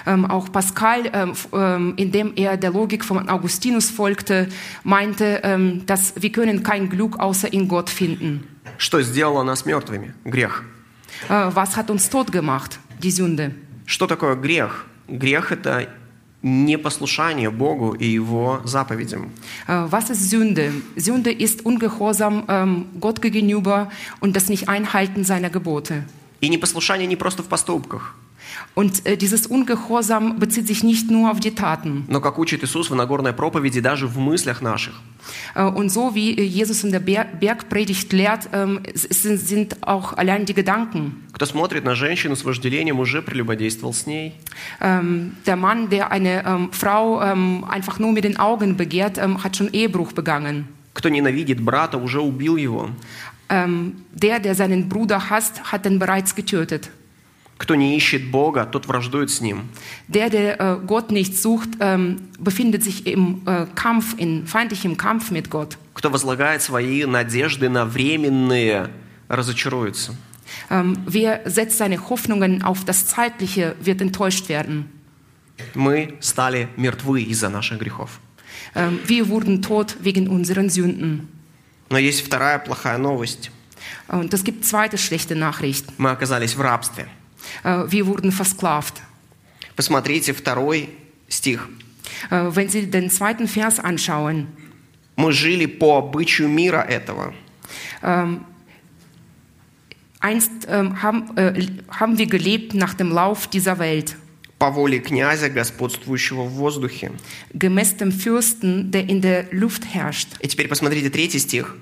Ähm, 0.06 0.26
auch 0.26 0.52
Pascal, 0.52 1.10
ähm, 1.14 1.32
f- 1.32 1.48
ähm, 1.54 1.94
indem 1.96 2.34
er 2.36 2.58
der 2.58 2.72
Logik 2.72 3.06
von 3.06 3.30
Augustinus 3.30 3.90
folgte, 3.90 4.48
meinte, 4.84 5.42
ähm, 5.44 5.86
dass 5.86 6.14
wir 6.20 6.32
können 6.32 6.64
kein 6.64 6.90
Glück 6.90 7.20
außer 7.20 7.54
in 7.54 7.68
Gott 7.68 7.90
finden. 7.90 8.48
Что 8.78 9.02
сделало 9.02 9.44
нас 9.44 9.66
мертвыми? 9.66 10.14
Грех. 10.26 10.64
Äh, 11.30 11.50
was 11.54 11.76
hat 11.78 11.90
uns 11.90 12.10
tot 12.10 12.32
gemacht? 12.32 12.80
Die 13.04 13.12
Sünde. 13.12 13.52
Что 13.86 14.08
такое 14.08 14.36
грех? 14.36 14.86
Грех – 15.08 15.52
это 15.52 15.88
непослушание 16.42 17.50
Богу 17.50 17.94
и 17.94 18.06
Его 18.08 18.62
заповедям. 18.64 19.32
Äh, 19.68 19.86
was 19.90 20.10
ist 20.10 20.30
Sünde? 20.30 20.72
Sünde 20.96 21.32
ist 21.32 21.66
Ungehorsam 21.66 22.44
ähm, 22.48 22.86
Gott 23.00 23.22
gegenüber 23.22 23.90
und 24.20 24.36
das 24.36 24.50
Nicht-Einhalten 24.50 25.24
seiner 25.24 25.50
Gebote. 25.50 26.06
И 26.42 26.48
непослушание 26.48 27.08
не 27.08 27.18
просто 27.18 27.44
в 27.44 27.48
поступках, 27.50 28.16
Und 28.76 29.06
äh, 29.06 29.18
dieses 29.18 29.48
Ungehorsam 29.48 30.40
bezieht 30.40 30.68
sich 30.68 30.84
nicht 30.84 31.10
nur 31.12 31.32
auf 31.32 31.40
die 31.40 31.54
Taten. 31.56 32.06
но, 32.08 32.22
как 32.22 32.40
учит 32.40 32.64
Иисус 32.64 32.90
в 32.90 32.96
Нагорной 32.96 33.34
проповеди, 33.34 33.82
даже 33.82 34.08
в 34.08 34.18
мыслях 34.18 34.62
наших. 34.62 34.94
Äh, 35.56 35.64
und 35.64 35.90
so 35.90 36.16
wie 36.16 36.38
äh, 36.38 36.44
Jesus 36.44 36.84
in 36.84 36.92
der 36.92 37.00
Ber 37.00 37.26
Bergpredigt 37.40 38.14
lehrt, 38.14 38.50
ähm, 38.54 38.80
es 38.84 39.04
sind, 39.04 39.38
sind 39.40 39.88
auch 39.88 40.14
allein 40.14 40.46
die 40.46 40.54
Gedanken. 40.54 41.24
Кто 41.34 41.46
смотрит 41.46 41.84
на 41.84 41.96
женщину 41.96 42.36
с 42.36 42.44
вожделением, 42.44 43.00
уже 43.00 43.22
прелюбодействовал 43.22 43.94
с 43.94 44.06
ней. 44.06 44.36
Ähm, 44.82 45.36
der 45.46 45.56
Mann, 45.56 45.90
der 45.90 46.12
eine 46.12 46.46
ähm, 46.46 46.72
Frau 46.72 47.22
ähm, 47.22 47.66
einfach 47.70 48.00
nur 48.00 48.12
mit 48.12 48.24
den 48.24 48.38
Augen 48.40 48.78
begehrt, 48.78 49.18
ähm, 49.18 49.44
hat 49.44 49.58
schon 49.58 49.72
Ehebruch 49.74 50.14
begangen. 50.14 50.68
Кто 50.94 51.10
ненавидит 51.10 51.62
брата, 51.62 51.98
уже 51.98 52.20
убил 52.20 52.58
его. 52.58 52.90
Ähm, 53.50 54.04
der, 54.12 54.40
der 54.40 54.56
seinen 54.56 54.90
Bruder 54.90 55.30
hasst, 55.30 55.72
hat 55.72 55.86
ihn 55.86 55.98
bereits 56.00 56.36
getötet. 56.36 56.90
Кто 57.57 57.77
не 57.77 57.97
ищет 57.97 58.31
Бога, 58.31 58.67
тот 58.67 58.87
враждует 58.87 59.31
с 59.31 59.41
Ним. 59.41 59.69
Der, 60.09 60.29
der 60.29 60.61
äh, 60.61 60.77
Gott 60.85 61.11
nicht 61.11 61.37
sucht, 61.37 61.71
ähm, 61.81 62.29
befindet 62.39 62.83
sich 62.83 63.07
im 63.07 63.43
äh, 63.47 63.67
Kampf, 63.75 64.15
in 64.19 64.47
feindlichem 64.47 64.97
Kampf 64.97 65.31
mit 65.31 65.51
Gott. 65.51 65.79
Кто 65.95 66.11
возлагает 66.11 66.63
свои 66.63 67.05
надежды 67.05 67.69
на 67.69 67.85
временные, 67.87 68.91
разочаруется. 69.29 70.15
Ähm, 70.71 70.99
wer 71.07 71.43
setzt 71.45 71.79
seine 71.79 72.09
Hoffnungen 72.09 72.63
auf 72.63 72.85
das 72.85 73.07
Zeitliche, 73.07 73.77
wird 73.81 74.01
enttäuscht 74.01 74.49
werden. 74.49 74.91
Мы 75.75 76.17
стали 76.21 76.69
мертвы 76.77 77.23
из-за 77.23 77.49
наших 77.49 77.79
грехов. 77.79 78.21
Ähm, 78.75 78.99
wir 79.07 79.29
wurden 79.29 79.63
tot 79.63 79.97
wegen 80.01 80.29
unseren 80.29 80.69
Sünden. 80.69 81.29
Но 81.91 81.99
есть 81.99 82.23
вторая 82.27 82.59
плохая 82.59 82.99
новость. 82.99 83.51
Und 84.09 84.35
es 84.35 84.43
gibt 84.43 84.65
zweite 84.65 84.99
schlechte 84.99 85.37
Nachricht. 85.37 85.87
Мы 85.99 86.11
оказались 86.11 86.55
в 86.55 86.61
рабстве. 86.61 87.07
Äh, 87.64 87.84
wir 87.90 88.06
wurden 88.08 88.32
versklavt. 88.32 89.02
Посмотрите 89.76 90.34
второй 90.34 90.90
стих. 91.30 91.68
Äh, 92.30 92.56
wenn 92.56 92.70
Sie 92.70 92.90
den 92.90 93.10
zweiten 93.10 93.48
Vers 93.48 93.80
anschauen, 93.80 94.48
Мы 95.16 95.34
жили 95.34 95.66
по 95.66 95.98
обычаю 95.98 96.48
мира 96.48 96.82
этого. 96.82 97.34
einst 100.20 100.52
ähm, 100.68 101.02
haben, 101.02 101.38
äh, 101.38 101.68
haben 101.90 102.18
wir 102.18 102.28
gelebt 102.28 102.74
nach 102.74 102.94
dem 102.94 103.12
Lauf 103.12 103.48
dieser 103.48 103.80
Welt, 103.80 104.16
по 104.60 104.72
воле 104.72 105.00
князя, 105.00 105.50
господствующего 105.50 106.44
в 106.44 106.52
воздухе. 106.56 107.12
gemäß 107.54 107.96
dem 107.98 108.12
Fürsten, 108.12 108.92
der 108.92 109.08
in 109.08 109.22
der 109.22 109.46
Luft 109.52 109.86
herrscht. 109.94 110.28
И 110.42 110.48
теперь 110.48 110.68
посмотрите 110.68 111.10
третий 111.10 111.40
стих. 111.40 111.76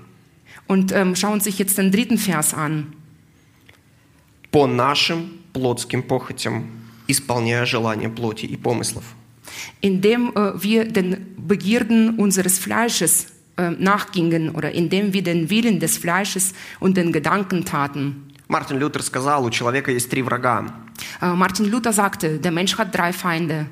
Und 0.68 0.92
ähm, 0.92 1.16
schauen 1.16 1.40
sich 1.40 1.58
jetzt 1.60 1.78
den 1.78 1.92
dritten 1.92 2.18
Vers 2.18 2.54
an. 2.54 2.94
По 4.52 4.68
нашим 4.68 5.40
плотским 5.53 6.03
похотям, 6.03 6.67
исполняя 7.09 7.65
желания 7.65 8.09
плоти 8.09 8.47
и 8.47 8.57
помыслов. 8.57 9.05
Indem 9.81 10.33
äh, 10.35 10.63
wir 10.63 10.85
den 10.85 11.35
Begierden 11.37 12.19
unseres 12.19 12.59
Fleisches 12.59 13.27
äh, 13.57 13.71
nachgingen 13.71 14.51
oder 14.51 14.73
indem 14.73 15.13
wir 15.13 15.23
den 15.23 15.51
Willen 15.51 15.81
des 15.81 15.99
Fleisches 15.99 16.55
und 16.81 16.97
den 16.97 17.13
Gedanken 17.13 17.65
taten. 17.65 18.29
Мартин 18.49 18.79
Лютер 18.79 19.03
сказал, 19.03 19.45
у 19.45 19.51
человека 19.51 19.91
есть 19.91 20.11
три 20.11 20.23
врага. 20.23 20.67
Äh, 21.21 21.35
Martin 21.35 21.71
Luther 21.71 21.93
sagte, 21.93 22.39
der 22.39 22.53
Mensch 22.53 22.79
hat 22.79 22.95
drei 22.95 23.13
Feinde. 23.13 23.67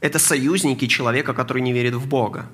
Это 0.00 0.18
союзники 0.18 0.86
человека, 0.88 1.32
который 1.32 1.62
не 1.62 1.72
верит 1.72 1.94
в 1.94 2.06
Бога. 2.08 2.46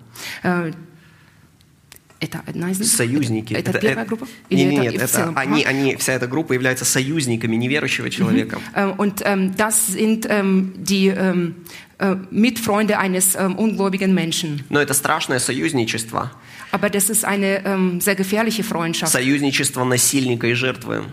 Это 2.21 2.43
одна 2.47 2.71
из 2.71 2.81
них? 2.81 2.89
Союзники. 2.89 3.55
Это, 3.55 3.79
первая 3.79 4.05
группа? 4.05 4.27
Не, 4.51 4.63
Или 4.63 4.71
не, 4.71 4.77
это 4.77 4.83
нет, 4.83 4.95
это 4.95 5.07
целом? 5.07 5.35
они, 5.39 5.65
они, 5.65 5.97
вся 5.97 6.15
эта 6.15 6.27
группа 6.27 6.53
является 6.53 6.85
союзниками 6.85 7.55
неверующего 7.55 8.11
человека. 8.11 8.59
Äh, 8.75 8.87
Und 8.87 9.23
ähm, 9.25 9.55
das 9.57 9.89
sind 9.89 10.27
ähm, 10.29 10.73
die 10.77 11.09
ähm, 11.09 11.55
äh, 11.99 12.17
Mitfreunde 12.31 12.99
eines 12.99 13.37
ähm, 13.37 13.57
ungläubigen 13.57 14.15
Menschen. 14.15 14.65
Но 14.69 14.81
это 14.81 14.95
страшное 14.95 15.39
союзничество. 15.39 16.33
Aber 16.73 16.91
das 16.91 17.09
ist 17.09 17.25
eine 17.25 17.65
ähm, 17.65 18.01
sehr 18.01 18.17
gefährliche 18.17 18.65
Freundschaft. 18.65 19.13
Союзничество 19.13 19.85
насильника 19.85 20.49
и 20.49 20.55
жертвы. 20.55 21.05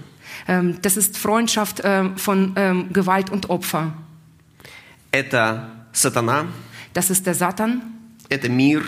Ähm, 0.47 0.77
das 0.81 0.97
ist 0.97 1.17
Freundschaft 1.17 1.81
ähm, 1.83 2.17
von 2.17 2.53
ähm, 2.55 2.91
Gewalt 2.91 3.29
und 3.29 3.49
Opfer. 3.49 3.93
Это 5.11 5.69
сатана, 5.93 6.47
Das 6.93 7.09
ist 7.09 7.25
der 7.25 7.35
Satan, 7.35 7.81
это 8.29 8.49
мир 8.49 8.81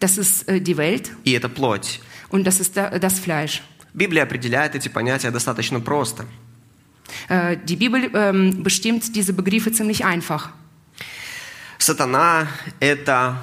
das 0.00 0.18
ist 0.18 0.48
äh, 0.48 0.60
die 0.60 0.76
Welt 0.76 1.12
и 1.24 1.32
это 1.32 1.48
плоть. 1.48 2.00
und 2.30 2.44
das 2.44 2.60
ist 2.60 2.76
der, 2.76 2.98
das 2.98 3.18
Fleisch. 3.18 3.62
Библия 3.94 4.24
определяет 4.24 4.74
эти 4.74 4.88
понятия 4.88 5.30
достаточно 5.30 5.80
просто. 5.80 6.26
Äh, 7.28 7.56
die 7.64 7.76
Bibel 7.76 8.10
ähm, 8.14 8.62
bestimmt 8.62 9.14
diese 9.16 9.32
Begriffe 9.32 9.72
ziemlich 9.72 10.04
einfach. 10.04 10.50
Сатана – 11.78 12.80
это 12.80 13.36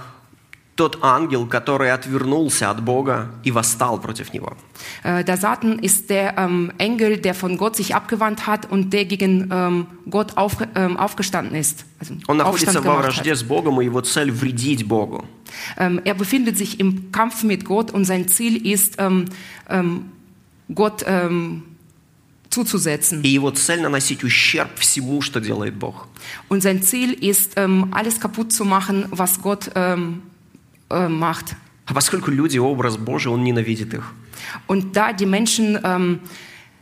тот 0.77 0.99
ангел, 1.03 1.45
который 1.45 1.91
отвернулся 1.91 2.71
от 2.71 2.81
Бога 2.81 3.31
и 3.43 3.51
восстал 3.51 4.01
против 4.01 4.33
Него. 4.33 4.57
Äh, 5.03 5.23
der 5.23 5.37
Satan 5.37 5.77
ist 5.77 6.09
der 6.09 6.35
ähm, 6.37 6.71
Engel, 6.79 7.17
der 7.17 7.35
von 7.35 7.57
Gott 7.57 7.75
sich 7.75 7.93
abgewandt 7.93 8.47
hat 8.47 8.71
und 8.71 8.91
der 8.91 9.05
gegen 9.05 9.49
ähm, 9.51 9.87
Gott 10.09 10.35
auf, 10.35 10.57
ähm, 10.75 10.97
aufgestanden 10.97 11.55
ist. 11.55 11.85
Also 11.99 12.15
Он 12.27 12.37
находится 12.37 12.69
Aufstand 12.69 12.85
во 12.85 12.91
gemacht 12.91 13.05
вражде 13.05 13.31
hat. 13.31 13.37
с 13.37 13.43
Богом, 13.43 13.81
и 13.81 13.85
его 13.85 14.01
цель – 14.01 14.31
вредить 14.31 14.87
Богу. 14.87 15.23
Ähm, 15.77 16.01
er 16.05 16.15
befindet 16.15 16.57
sich 16.57 16.79
im 16.79 17.11
Kampf 17.11 17.43
mit 17.43 17.65
Gott 17.65 17.91
und 17.91 18.05
sein 18.05 18.27
Ziel 18.27 18.65
ist, 18.65 18.95
ähm, 18.97 19.25
ähm, 19.69 20.05
Gott 20.73 21.03
ähm, 21.05 21.63
zuzusetzen. 22.49 23.21
И 23.21 23.27
его 23.27 23.51
цель – 23.51 23.83
наносить 23.83 24.23
ущерб 24.23 24.79
всему, 24.79 25.21
что 25.21 25.39
делает 25.39 25.77
Бог. 25.77 26.07
Und 26.49 26.63
sein 26.63 26.81
Ziel 26.81 27.13
ist, 27.13 27.53
ähm, 27.57 27.89
alles 27.91 28.19
kaputt 28.19 28.51
zu 28.51 28.65
machen, 28.65 29.05
was 29.11 29.39
Gott 29.39 29.69
ähm, 29.75 30.23
äh, 30.90 31.08
macht. 31.08 31.56
А 31.86 31.94
поскольку 31.94 32.30
люди– 32.30 32.58
образ 32.58 32.96
Божий, 32.98 33.32
он 33.32 33.44
ненавидит 33.44 33.94
их. 33.94 34.12
Und 34.66 34.96
da 34.96 35.12
die 35.12 35.26
Menschen 35.26 35.78
ähm, 35.82 36.20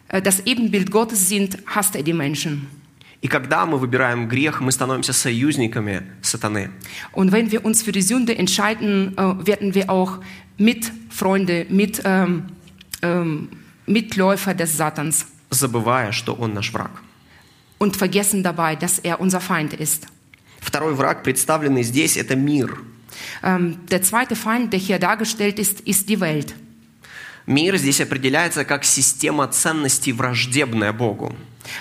äh, 0.08 0.20
das 0.20 0.40
Ebenbild 0.46 0.90
Gottes 0.90 1.28
sind, 1.28 1.58
hasst 1.66 1.94
er 1.96 2.02
die 2.02 2.12
Menschen. 2.12 2.68
И 3.22 3.28
когда 3.28 3.64
мы 3.66 3.78
выбираем 3.78 4.28
грех, 4.28 4.60
мы 4.60 4.70
становимся 4.70 5.12
союзниками 5.12 6.02
сатаны. 6.22 6.70
Und 7.12 7.32
wenn 7.32 7.50
wir 7.50 7.64
uns 7.64 7.82
für 7.82 7.92
die 7.92 8.02
Sünde 8.02 8.36
entscheiden, 8.36 9.16
äh, 9.16 9.46
werden 9.46 9.74
wir 9.74 9.90
auch 9.90 10.18
Mitfreunde, 10.58 11.66
mit, 11.70 12.02
ähm, 12.04 12.44
ähm, 13.02 13.48
Mitläufer 13.86 14.54
des 14.54 14.76
Satans 14.76 15.26
забывая, 15.50 16.12
что 16.12 16.34
он 16.34 16.54
наш 16.54 16.72
враг. 16.72 16.90
und 17.78 17.96
vergessen 17.96 18.42
dabei, 18.42 18.74
dass 18.74 18.98
er 18.98 19.20
unser 19.20 19.40
Feind 19.40 19.74
ist. 19.74 20.06
Второй 20.60 20.94
враг, 20.94 21.22
представленный 21.22 21.82
здесь, 21.82 22.16
это 22.16 22.34
мир. 22.34 22.78
Ähm, 23.43 23.77
der 23.89 24.01
zweite 24.01 24.35
Feind, 24.35 24.73
der 24.73 24.79
hier 24.79 24.99
dargestellt 24.99 25.59
ist, 25.59 25.81
ist 25.81 26.09
die 26.09 26.19
Welt. 26.19 26.53
Мир 27.45 27.77
здесь 27.77 28.01
определяется 28.01 28.63
как 28.65 28.85
система 28.85 29.47
ценностей, 29.47 30.13
враждебная 30.13 30.93
Богу. 30.93 31.33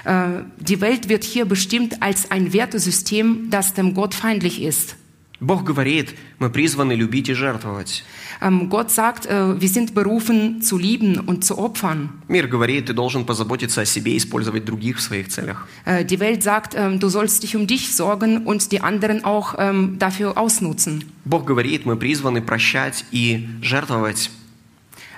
Äh, 0.04 0.42
die 0.58 0.80
Welt 0.80 1.08
wird 1.08 1.24
hier 1.24 1.44
bestimmt 1.44 2.02
als 2.02 2.30
ein 2.30 2.52
Wertesystem, 2.52 3.48
das 3.50 3.74
dem 3.74 3.94
Gott 3.94 4.14
feindlich 4.14 4.62
ist. 4.62 4.96
Бог 5.39 5.63
говорит, 5.63 6.15
мы 6.39 6.49
призваны 6.49 6.93
любить 6.93 7.29
и 7.29 7.33
жертвовать. 7.33 8.03
Ähm, 8.41 8.69
Gott 8.69 8.89
sagt, 8.89 9.25
äh, 9.25 9.59
wir 9.59 9.67
sind 9.67 9.93
berufen 9.93 10.61
zu 10.61 10.77
lieben 10.77 11.19
und 11.19 11.43
zu 11.43 11.57
opfern. 11.57 12.09
Мир 12.27 12.47
говорит, 12.47 12.85
ты 12.85 12.93
должен 12.93 13.25
позаботиться 13.25 13.81
о 13.81 13.85
себе 13.85 14.13
и 14.13 14.17
использовать 14.17 14.63
других 14.65 14.97
в 14.97 15.01
своих 15.01 15.27
целях. 15.27 15.67
Äh, 15.85 16.05
die 16.05 16.19
Welt 16.19 16.41
sagt, 16.41 16.75
ähm, 16.75 16.99
du 16.99 17.09
sollst 17.09 17.43
dich 17.43 17.55
um 17.55 17.67
dich 17.67 17.93
sorgen 17.95 18.45
und 18.45 18.71
die 18.71 18.79
anderen 18.79 19.25
auch 19.25 19.55
ähm, 19.57 19.97
dafür 19.99 20.37
ausnutzen. 20.37 21.03
Бог 21.25 21.45
говорит, 21.45 21.85
мы 21.85 21.97
призваны 21.97 22.41
прощать 22.41 23.05
и 23.11 23.47
жертвовать. 23.61 24.31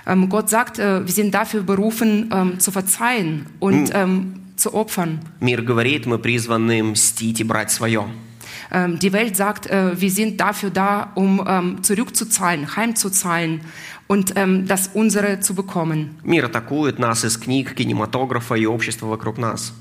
Ähm, 0.06 0.28
Gott 0.28 0.50
sagt, 0.50 0.78
äh, 0.78 1.06
wir 1.06 1.12
sind 1.12 1.32
dafür 1.32 1.62
berufen, 1.62 2.30
ähm, 2.32 2.58
zu 2.58 2.72
verzeihen 2.72 3.46
und 3.60 3.90
ähm, 3.94 4.34
zu 4.56 4.74
opfern. 4.74 5.20
Мир 5.40 5.62
говорит, 5.62 6.06
мы 6.06 6.18
призваны 6.18 6.82
мстить 6.82 7.40
и 7.40 7.44
брать 7.44 7.70
свое. 7.70 8.06
Ähm, 8.71 8.99
die 8.99 9.13
Welt 9.13 9.35
sagt, 9.35 9.67
äh, 9.67 9.99
wir 9.99 10.11
sind 10.11 10.39
dafür 10.39 10.69
da, 10.69 11.11
um 11.15 11.43
ähm, 11.47 11.83
zurückzuzahlen, 11.83 12.75
heimzuzahlen 12.75 13.61
und 14.07 14.33
ähm, 14.35 14.67
das 14.67 14.91
unsere 14.93 15.39
zu 15.39 15.55
bekommen. 15.55 16.19
Мир 16.23 16.45
атакует 16.45 16.99
нас 16.99 17.23
из 17.23 17.37
книг, 17.37 17.75
кинематографа 17.75 18.55
и 18.55 18.65
общества 18.65 19.07
вокруг 19.07 19.37
нас. 19.37 19.73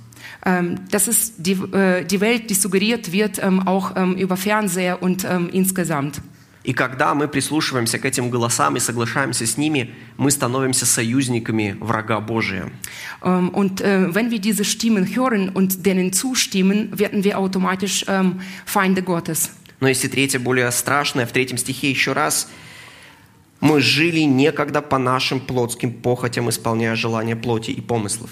Ähm, 0.44 0.80
das 0.90 1.08
ist 1.08 1.34
die, 1.38 1.52
äh, 1.52 2.04
die 2.04 2.20
Welt, 2.20 2.50
die 2.50 2.54
suggeriert 2.54 3.12
wird, 3.12 3.42
ähm, 3.42 3.66
auch 3.66 3.92
ähm, 3.96 4.14
über 4.16 4.36
Fernseher 4.36 5.02
und 5.02 5.24
ähm, 5.24 5.48
insgesamt. 5.52 6.20
И 6.63 6.73
когда 6.73 7.13
мы 7.13 7.27
прислушиваемся 7.27 7.97
к 7.97 8.05
этим 8.05 8.29
голосам 8.29 8.75
и 8.75 8.79
соглашаемся 8.79 9.45
с 9.45 9.57
ними, 9.57 9.95
мы 10.17 10.31
становимся 10.31 10.85
союзниками 10.85 11.77
врага 11.79 12.19
Божия. 12.19 12.69
Ähm, 13.23 13.49
Und 13.49 13.81
äh, 13.81 14.13
wenn 14.13 14.31
wir 14.31 14.39
diese 14.39 14.65
Stimmen 14.65 15.15
hören 15.15 15.49
und 15.49 15.85
denen 15.85 16.11
zustimmen, 16.11 16.89
werden 16.97 17.23
wir 17.23 17.37
automatisch 17.39 18.05
ähm, 18.07 18.41
Feinde 18.65 19.01
Gottes. 19.01 19.51
Но 19.79 19.87
если 19.87 20.07
третье 20.07 20.39
более 20.39 20.71
страшное, 20.71 21.25
в 21.25 21.31
третьем 21.31 21.57
стихе 21.57 21.89
еще 21.89 22.13
раз, 22.13 22.49
мы 23.59 23.79
жили 23.79 24.21
некогда 24.21 24.81
по 24.81 24.97
нашим 24.97 25.39
плотским 25.39 25.93
похотям, 25.93 26.49
исполняя 26.49 26.95
желания 26.95 27.35
плоти 27.35 27.71
и 27.71 27.81
помыслов. 27.81 28.29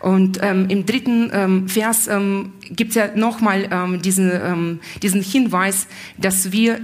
Und 0.00 0.38
ähm, 0.40 0.68
im 0.68 0.86
dritten 0.86 1.30
ähm, 1.32 1.68
Vers 1.68 2.06
ähm, 2.06 2.52
gibt 2.70 2.90
es 2.90 2.96
ja 2.96 3.08
nochmal 3.16 3.68
ähm, 3.70 4.00
diesen, 4.00 4.30
ähm, 4.30 4.80
diesen 5.02 5.20
Hinweis, 5.20 5.88
dass 6.16 6.52
wir 6.52 6.80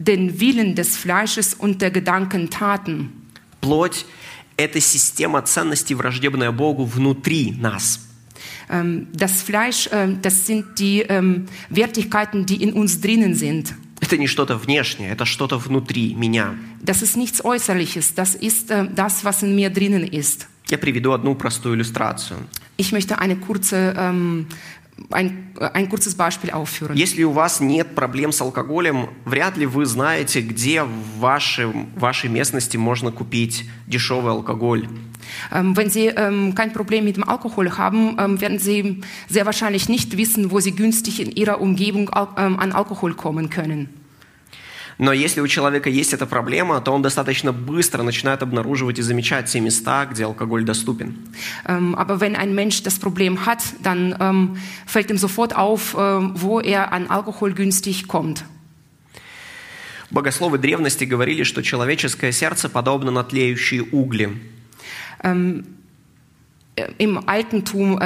den 0.00 0.40
Willen 0.40 0.74
des 0.74 0.96
Fleisches 0.96 1.54
und 1.54 1.80
der 1.82 1.90
Gedanken 1.90 2.50
taten. 2.50 3.10
Плоть – 3.60 4.56
это 4.56 4.80
система 4.80 5.42
ценностей, 5.42 5.94
враждебная 5.94 6.52
Богу 6.52 6.84
внутри 6.84 7.52
нас. 7.58 8.00
Ähm, 8.68 9.08
das 9.12 9.42
Fleisch, 9.42 9.88
ähm, 9.92 10.20
das 10.22 10.46
sind 10.46 10.78
die 10.78 11.00
ähm, 11.02 11.46
Wertigkeiten, 11.70 12.46
die 12.46 12.62
in 12.62 12.72
uns 12.72 13.00
drinnen 13.00 13.34
sind. 13.34 13.74
Это 14.00 14.18
не 14.18 14.26
что-то 14.26 14.56
внешнее, 14.56 15.10
это 15.10 15.24
что-то 15.24 15.58
внутри 15.58 16.14
меня. 16.14 16.54
Das 16.82 17.02
ist 17.02 17.16
nichts 17.16 17.44
Äußerliches, 17.44 18.14
das 18.14 18.34
ist 18.34 18.70
äh, 18.70 18.86
das, 18.94 19.24
was 19.24 19.42
in 19.42 19.54
mir 19.54 19.70
drinnen 19.70 20.04
ist. 20.06 20.48
Я 20.68 20.78
приведу 20.78 21.12
одну 21.12 21.34
простую 21.36 21.76
иллюстрацию. 21.76 22.38
Ich 22.76 22.92
möchte 22.92 23.18
eine 23.18 23.36
kurze, 23.36 23.94
ähm, 23.96 24.46
ein, 25.10 25.52
äh, 25.58 25.68
ein 25.72 25.88
kurzes 25.88 26.14
Beispiel 26.14 26.50
aufführen. 26.50 26.96
Если 26.96 27.24
у 27.24 27.32
вас 27.32 27.60
нет 27.60 27.94
проблем 27.94 28.32
с 28.32 28.40
алкоголем, 28.40 29.10
вряд 29.24 29.56
ли 29.56 29.66
вы 29.66 29.86
знаете, 29.86 30.40
где 30.40 30.82
в 30.82 31.18
вашем, 31.18 31.86
в 31.94 32.00
вашей 32.00 32.30
местности 32.30 32.76
можно 32.76 33.10
купить 33.10 33.64
дешевый 33.86 34.32
алкоголь. 34.32 34.88
Ähm, 35.52 35.76
wenn 35.76 35.90
Sie 35.90 36.06
ähm, 36.06 36.54
kein 36.54 36.72
Problem 36.72 37.04
mit 37.04 37.16
dem 37.16 37.28
Alkohol 37.28 37.76
haben, 37.76 38.16
ähm, 38.18 38.40
werden 38.40 38.58
Sie 38.58 39.00
sehr 39.28 39.44
wahrscheinlich 39.44 39.88
nicht 39.88 40.16
wissen, 40.16 40.50
wo 40.50 40.60
Sie 40.60 40.72
günstig 40.72 41.20
in 41.20 41.32
Ihrer 41.32 41.60
Umgebung 41.60 42.10
al 42.10 42.28
ähm, 42.36 42.58
an 42.58 42.72
Alkohol 42.72 43.14
kommen 43.14 43.50
können. 43.50 43.88
Но 45.01 45.13
если 45.13 45.41
у 45.41 45.47
человека 45.47 45.89
есть 45.89 46.13
эта 46.13 46.27
проблема, 46.27 46.79
то 46.79 46.91
он 46.91 47.01
достаточно 47.01 47.51
быстро 47.51 48.03
начинает 48.03 48.43
обнаруживать 48.43 48.99
и 48.99 49.01
замечать 49.01 49.47
те 49.47 49.59
места, 49.59 50.05
где 50.05 50.25
алкоголь 50.25 50.63
доступен. 50.63 51.15
Ähm, 51.65 51.95
aber 51.95 52.19
wenn 52.21 52.35
ein 52.35 52.53
Mensch 52.53 52.83
das 52.83 52.99
Problem 52.99 53.47
hat, 53.47 53.63
dann 53.81 54.15
ähm, 54.19 54.57
fällt 54.85 55.09
ihm 55.09 55.17
sofort 55.17 55.55
auf, 55.55 55.95
ähm, 55.97 56.33
wo 56.35 56.59
er 56.59 56.93
an 56.93 57.07
Alkohol 57.07 57.53
günstig 57.53 58.07
kommt. 58.07 58.45
Богословы 60.11 60.59
древности 60.59 61.05
говорили, 61.05 61.45
что 61.45 61.63
человеческое 61.63 62.31
сердце 62.31 62.69
подобно 62.69 63.09
на 63.09 63.23
тлеющие 63.23 63.81
угли. 63.81 64.29
Äh, 65.23 65.63
Im 66.99 67.27
Altentum 67.27 67.99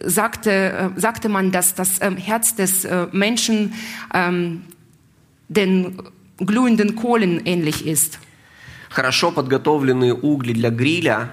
sagte, 0.00 0.50
äh, 0.50 1.00
sagte 1.00 1.30
man, 1.30 1.52
dass 1.52 1.74
das 1.74 2.00
Herz 2.00 2.54
des 2.54 2.84
äh, 2.84 3.06
Menschen 3.12 3.72
den 5.49 5.97
glühenden 6.37 6.95
Kohlen 6.95 7.45
ähnlich 7.45 7.85
ist. 7.85 8.19
Хорошо 8.89 9.31
подготовленные 9.31 10.13
угли 10.13 10.53
для 10.53 10.69
гриля 10.69 11.29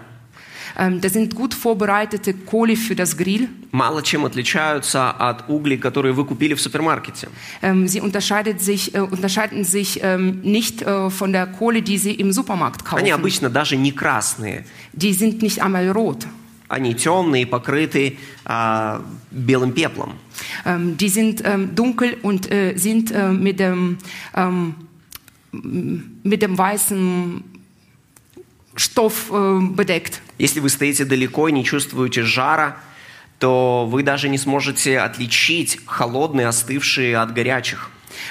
Ähm, 0.74 1.02
das 1.02 1.12
sind 1.12 1.34
gut 1.34 1.52
vorbereitete 1.52 2.32
Kohle 2.32 2.76
für 2.76 2.94
das 2.96 3.16
Grill. 3.18 3.48
мало 3.72 4.02
чем 4.02 4.24
отличаются 4.24 5.10
от 5.10 5.44
углей, 5.48 5.76
которые 5.76 6.12
вы 6.14 6.24
купили 6.24 6.54
в 6.54 6.60
супермаркете. 6.62 7.28
Ähm, 7.60 7.86
sie 7.88 8.00
unterscheidet 8.00 8.60
sich, 8.62 8.94
äh, 8.94 9.00
unterscheiden 9.00 9.64
sich 9.64 10.00
ähm, 10.02 10.40
nicht 10.42 10.80
äh, 10.82 11.10
von 11.10 11.32
der 11.32 11.46
Kohle, 11.46 11.82
die 11.82 11.98
sie 11.98 12.14
im 12.14 12.32
Supermarkt 12.32 12.82
Они 12.94 13.10
kaufen. 13.10 13.20
обычно 13.20 13.50
даже 13.50 13.76
не 13.76 13.92
красные. 13.92 14.64
Die 14.94 15.12
sind 15.12 15.42
nicht 15.42 15.62
einmal 15.62 15.90
rot. 15.90 16.26
Они 16.67 16.93
темные, 16.95 17.45
покрыты 17.45 18.17
а, 18.45 19.01
белым 19.31 19.71
пеплом. 19.71 20.15
Ähm, 20.65 20.97
die 20.97 21.09
sind 21.09 21.41
ähm, 21.45 21.75
dunkel 21.75 22.17
und 22.21 22.51
äh, 22.51 22.73
sind 22.75 23.11
äh, 23.11 23.29
mit, 23.31 23.59
dem, 23.59 23.97
ähm, 24.35 24.75
mit 25.51 26.41
dem 26.41 26.57
weißen 26.57 27.43
Stoff 28.75 29.31
äh, 29.31 29.59
bedeckt. 29.61 30.21
Если 30.37 30.59
вы 30.59 30.69
стоите 30.69 31.05
далеко 31.05 31.47
и 31.47 31.51
не 31.51 31.63
чувствуете 31.63 32.23
жара, 32.23 32.77
то 33.39 33.87
вы 33.89 34.03
даже 34.03 34.29
не 34.29 34.37
сможете 34.37 34.99
отличить 34.99 35.79
холодные, 35.85 36.47
остывшие 36.47 37.17
от 37.17 37.33
горячих. 37.33 37.89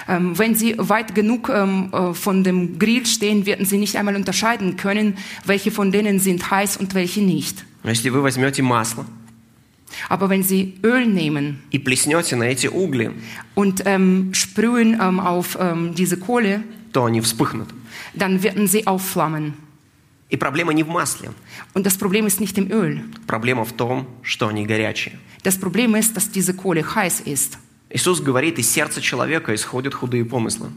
Ähm, 0.09 0.39
wenn 0.39 0.55
Sie 0.55 0.75
weit 0.79 1.15
genug 1.15 1.49
ähm, 1.49 1.91
äh, 1.93 2.13
von 2.13 2.43
dem 2.45 2.79
Grill 2.79 3.07
stehen, 3.07 3.47
werden 3.47 3.67
Sie 3.67 3.79
nicht 3.79 3.97
einmal 3.97 4.17
unterscheiden 4.17 4.77
können, 4.77 5.17
welche 5.45 5.71
von 5.71 5.93
denen 5.93 6.19
sind 6.19 6.51
heiß 6.51 6.77
und 6.77 6.95
welche 6.95 7.21
nicht. 7.21 7.65
Если 7.87 8.11
вы 8.11 8.21
возьмете 8.21 8.63
масло 8.63 9.07
Aber 10.09 10.29
wenn 10.29 10.43
Sie 10.43 10.79
Öl 10.83 11.07
nehmen 11.07 11.63
и 11.71 11.79
плеснете 11.79 12.37
на 12.37 12.45
эти 12.45 12.67
угли, 12.67 13.13
und 13.55 13.83
ähm, 13.87 14.35
sprühen 14.35 14.99
ähm, 15.01 15.21
auf 15.21 15.57
ähm, 15.59 15.95
diese 15.95 16.19
Kohle, 16.19 16.63
то 16.93 17.05
они 17.05 17.21
вспыхнут. 17.21 17.69
dann 18.15 18.43
werden 18.43 18.67
sie 18.67 18.87
aufflammen. 18.87 19.55
И 20.29 20.37
проблема 20.37 20.73
не 20.73 20.83
в 20.83 20.89
масле. 20.89 21.31
Und 21.73 21.87
das 21.87 21.97
Problem 21.97 22.27
ist 22.27 22.41
nicht 22.41 22.59
im 22.59 22.71
Öl. 22.71 23.05
Проблема 23.27 23.65
в 23.65 23.73
том, 23.73 24.07
что 24.23 24.49
они 24.49 24.67
горячие. 24.67 25.19
Das 25.45 25.59
Problem 25.59 25.95
ist, 25.95 26.17
dass 26.17 26.31
diese 26.31 26.55
Kohle 26.55 26.83
heiß 26.83 27.21
ist. 27.21 27.59
Иисус 27.96 28.22
говорит, 28.22 28.58
из 28.58 28.72
сердца 28.72 29.02
человека 29.02 29.54
исходят 29.54 29.94
худые 29.94 30.24
помыслы. 30.24 30.70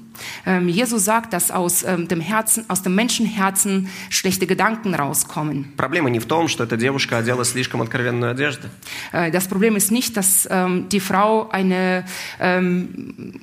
Ähm, 0.47 0.69
Jesus 0.69 1.03
sagt, 1.03 1.33
dass 1.33 1.51
aus 1.51 1.85
ähm, 1.85 2.09
dem 2.09 2.21
Herzen, 2.21 2.65
aus 2.69 2.83
dem 2.83 2.95
Menschenherzen 2.97 3.89
schlechte 4.11 4.47
Gedanken 4.47 4.95
rauskommen. 4.95 5.73
Проблема 5.77 6.11
не 6.11 6.19
в 6.19 6.27
том, 6.27 6.49
что 6.49 6.65
эта 6.65 6.77
девушка 6.77 7.19
одела 7.19 7.45
слишком 7.45 7.83
откровенную 7.83 8.33
одежду. 8.33 8.69
Äh, 9.13 9.31
das 9.31 9.47
Problem 9.47 9.77
ist 9.77 9.93
nicht, 9.93 10.17
dass 10.17 10.49
ähm, 10.51 10.89
die 10.89 10.99
Frau 11.01 11.49
eine 11.51 12.05
ähm, 12.41 13.41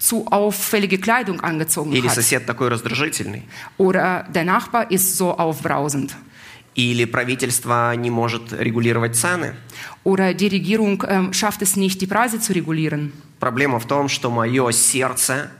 zu 0.00 0.26
auffällige 0.26 0.98
Kleidung 0.98 1.40
angezogen 1.42 1.92
Или 1.92 2.08
hat. 2.08 2.14
сосед 2.16 2.44
такой 2.44 2.68
раздражительный. 2.68 3.42
Oder 3.78 4.26
der 4.34 4.44
Nachbar 4.44 4.90
ist 4.90 5.16
so 5.16 5.30
aufbrausend. 5.38 6.16
Или 6.77 7.05
правительство 7.05 7.95
не 7.95 8.11
может 8.11 8.53
регулировать 8.53 9.15
цены. 9.15 9.55
Oder 10.03 10.35
die 10.35 10.47
Regierung 10.47 11.03
ähm, 11.07 11.33
schafft 11.33 11.63
es 11.63 11.75
nicht, 11.75 11.99
die 11.99 12.05
Preise 12.07 12.39
zu 12.39 12.53
regulieren. 12.53 13.11
Проблема 13.39 13.79
в 13.79 13.87
том, 13.87 14.07
что 14.09 14.29
мое 14.29 14.71
сердце, 14.71 15.51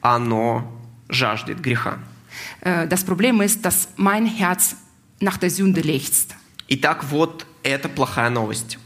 оно 0.00 0.72
жаждет 1.08 1.60
греха. 1.60 1.98
Äh, 2.60 2.86
das 2.86 3.02
Problem 3.04 3.40
ist, 3.40 3.64
dass 3.64 3.88
mein 3.96 4.26
Herz 4.26 4.76
nach 5.18 5.38
der 5.38 5.50
Sünde 5.50 5.80
lechzt. 5.80 6.36
Итак, 6.68 7.04
вот 7.10 7.46
это 7.64 7.88
плохая 7.88 8.30
новость. 8.30 8.78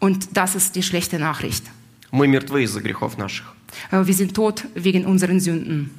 Und 0.00 0.28
das 0.32 0.54
ist 0.54 0.74
die 0.74 0.82
schlechte 0.82 1.18
Nachricht. 1.18 1.64
Мы 2.10 2.26
мертвы 2.28 2.62
из-за 2.62 2.80
грехов 2.80 3.18
наших. 3.18 3.54
Äh, 3.90 4.06
Wir 4.06 4.14
sind 4.14 4.34
tot 4.34 4.64
wegen 4.74 5.04
unseren 5.04 5.38
Sünden. 5.38 5.90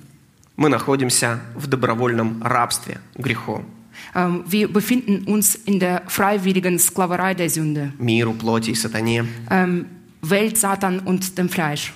Мы 0.55 0.69
находимся 0.69 1.41
в 1.53 1.67
добровольном 1.67 2.41
рабстве 2.41 2.99
греху, 3.15 3.57
Ähm, 3.59 3.76
Wir 4.14 4.72
befinden 4.72 5.24
uns 5.24 5.54
in 5.54 5.78
der 5.78 6.02
freiwilligen 6.08 6.78
Sklaverei 6.78 7.34
der 7.34 7.48
Sünde. 7.48 7.92
миру, 7.98 8.34
плоти 8.34 8.70
и 8.70 8.74
сатане. 8.74 9.26
Ähm, 9.50 9.86
Welt, 10.22 10.56
Satan 10.56 11.00
und 11.00 11.36
dem 11.38 11.48
Fleisch. 11.48 11.92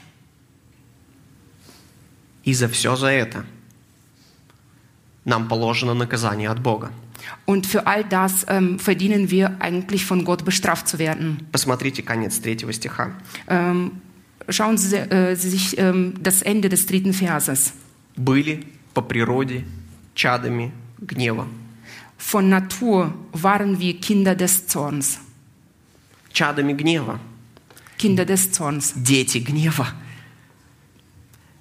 И 2.44 2.52
за 2.54 2.68
все 2.68 2.94
за 2.96 3.08
это 3.08 3.44
нам 5.24 5.48
положено 5.48 5.94
наказание 5.94 6.48
от 6.48 6.60
Бога. 6.60 6.92
Und 7.44 7.66
für 7.66 7.86
all 7.86 8.04
das 8.04 8.46
ähm, 8.48 8.78
verdienen 8.78 9.30
wir 9.30 9.56
eigentlich 9.60 10.04
von 10.04 10.24
Gott 10.24 10.44
bestraft 10.44 10.86
zu 10.86 10.98
werden. 10.98 11.46
Посмотрите 11.50 12.02
конец 12.02 12.40
третьего 12.40 12.72
стиха. 12.72 13.12
Ähm, 13.48 14.00
schauen 14.48 14.78
Sie, 14.78 14.96
äh, 14.96 15.34
Sie 15.34 15.50
sich 15.50 15.76
ähm, 15.78 16.14
das 16.20 16.42
Ende 16.42 16.68
des 16.68 16.86
dritten 16.86 17.12
Verses. 17.12 17.72
«Были 18.16 18.64
по 18.94 19.02
природе 19.02 19.64
чадами 20.14 20.72
гнева». 21.00 21.46
Von 22.20 22.48
Natur 22.48 23.14
waren 23.32 23.78
wir 23.78 23.94
Kinder 24.00 24.34
des 24.34 24.66
Zorns. 24.66 25.18
Чадами 26.32 26.72
гнева. 26.72 27.20
Kinder 27.98 28.24
des 28.26 28.50
Zorns. 28.52 28.92
Дети 28.96 29.38
гнева. 29.38 29.88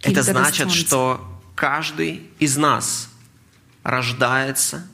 Это 0.02 0.22
Kinder 0.22 0.24
des 0.24 0.32
значит, 0.32 0.68
Zorns. 0.68 0.74
что 0.76 1.42
каждый 1.56 2.22
из 2.40 2.58
нас 2.58 3.10
рождается 3.84 4.88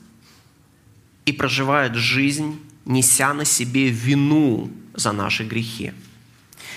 и 1.24 1.32
проживает 1.32 1.94
жизнь, 1.94 2.60
неся 2.84 3.32
на 3.34 3.44
себе 3.44 3.88
вину 3.90 4.70
за 4.94 5.12
наши 5.12 5.44
грехи. 5.44 5.92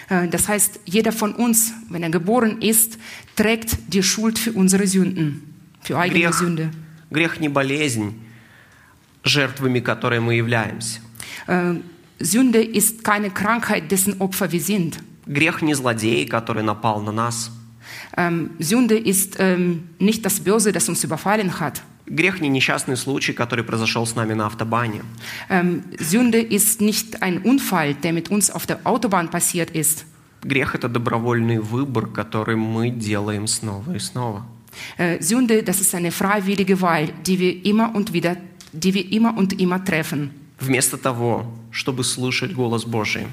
Äh, 0.09 0.27
Das 0.29 0.47
heißt, 0.47 0.79
jeder 0.85 1.11
von 1.11 1.33
uns, 1.33 1.73
wenn 1.89 2.03
er 2.03 2.09
geboren 2.11 2.61
ist, 2.61 2.97
trägt 3.35 3.77
die 3.93 4.03
Schuld 4.03 4.37
für 4.37 4.53
unsere 4.53 4.85
Sünden, 4.87 5.41
für 5.81 5.97
eigene 5.97 6.19
Грех, 6.21 6.33
Sünde. 6.35 6.71
грех 7.11 7.39
не 7.39 7.49
болезнь, 7.49 8.13
жертвами 9.24 9.80
которой 9.80 10.20
мы 10.20 10.34
являемся. 10.34 11.00
Äh, 11.46 11.76
Sünde 12.18 12.62
ist 12.62 13.02
keine 13.02 13.30
Krankheit, 13.30 13.90
dessen 13.90 14.20
Opfer 14.20 14.52
wir 14.52 14.60
sind. 14.60 14.98
Грех 15.26 15.62
не 15.62 15.74
злодей, 15.74 16.26
который 16.26 16.62
напал 16.62 17.00
на 17.02 17.12
нас. 17.12 17.50
Ähm, 18.16 18.50
Sünde 18.58 18.96
ist 18.96 19.36
ähm, 19.38 19.88
nicht 19.98 20.24
das 20.24 20.40
Böse, 20.40 20.72
das 20.72 20.88
uns 20.88 21.04
überfallen 21.04 21.60
hat. 21.60 21.82
Грех 22.06 22.40
не 22.40 22.48
несчастный 22.48 22.96
случай, 22.96 23.32
который 23.32 23.64
произошел 23.64 24.04
с 24.04 24.16
нами 24.16 24.34
на 24.34 24.46
автобане. 24.46 25.02
Ähm, 25.48 25.84
Sünde 25.98 26.40
ist 26.40 26.80
nicht 26.80 27.22
ein 27.22 27.38
Unfall, 27.38 27.94
der 27.94 28.12
mit 28.12 28.30
uns 28.30 28.50
auf 28.50 28.66
der 28.66 28.80
Autobahn 28.84 29.30
passiert 29.30 29.70
ist. 29.70 30.04
Грех– 30.42 30.74
это 30.74 30.88
добровольный 30.88 31.58
выбор, 31.58 32.06
который 32.06 32.56
мы 32.56 32.90
делаем 32.90 33.46
снова 33.46 33.94
и 33.94 33.98
снова. 33.98 34.44
Äh, 34.98 35.22
Sünde, 35.22 35.62
das 35.62 35.80
ist 35.80 35.94
eine 35.94 36.10
freiwillige 36.10 36.80
Wahl, 36.80 37.08
die 37.26 37.38
wir 37.38 37.64
immer 37.64 37.94
und 37.94 38.12
wieder, 38.12 38.36
die 38.73 38.93
wir 38.93 39.11
immer 39.11 39.37
und 39.37 39.59
immer 39.59 39.83
treffen. 39.83 40.31
Вместо 40.59 40.97
того, 40.97 41.45
чтобы 41.71 42.03
слушать 42.03 42.53
голос 42.53 42.85
Божий, 42.85 43.27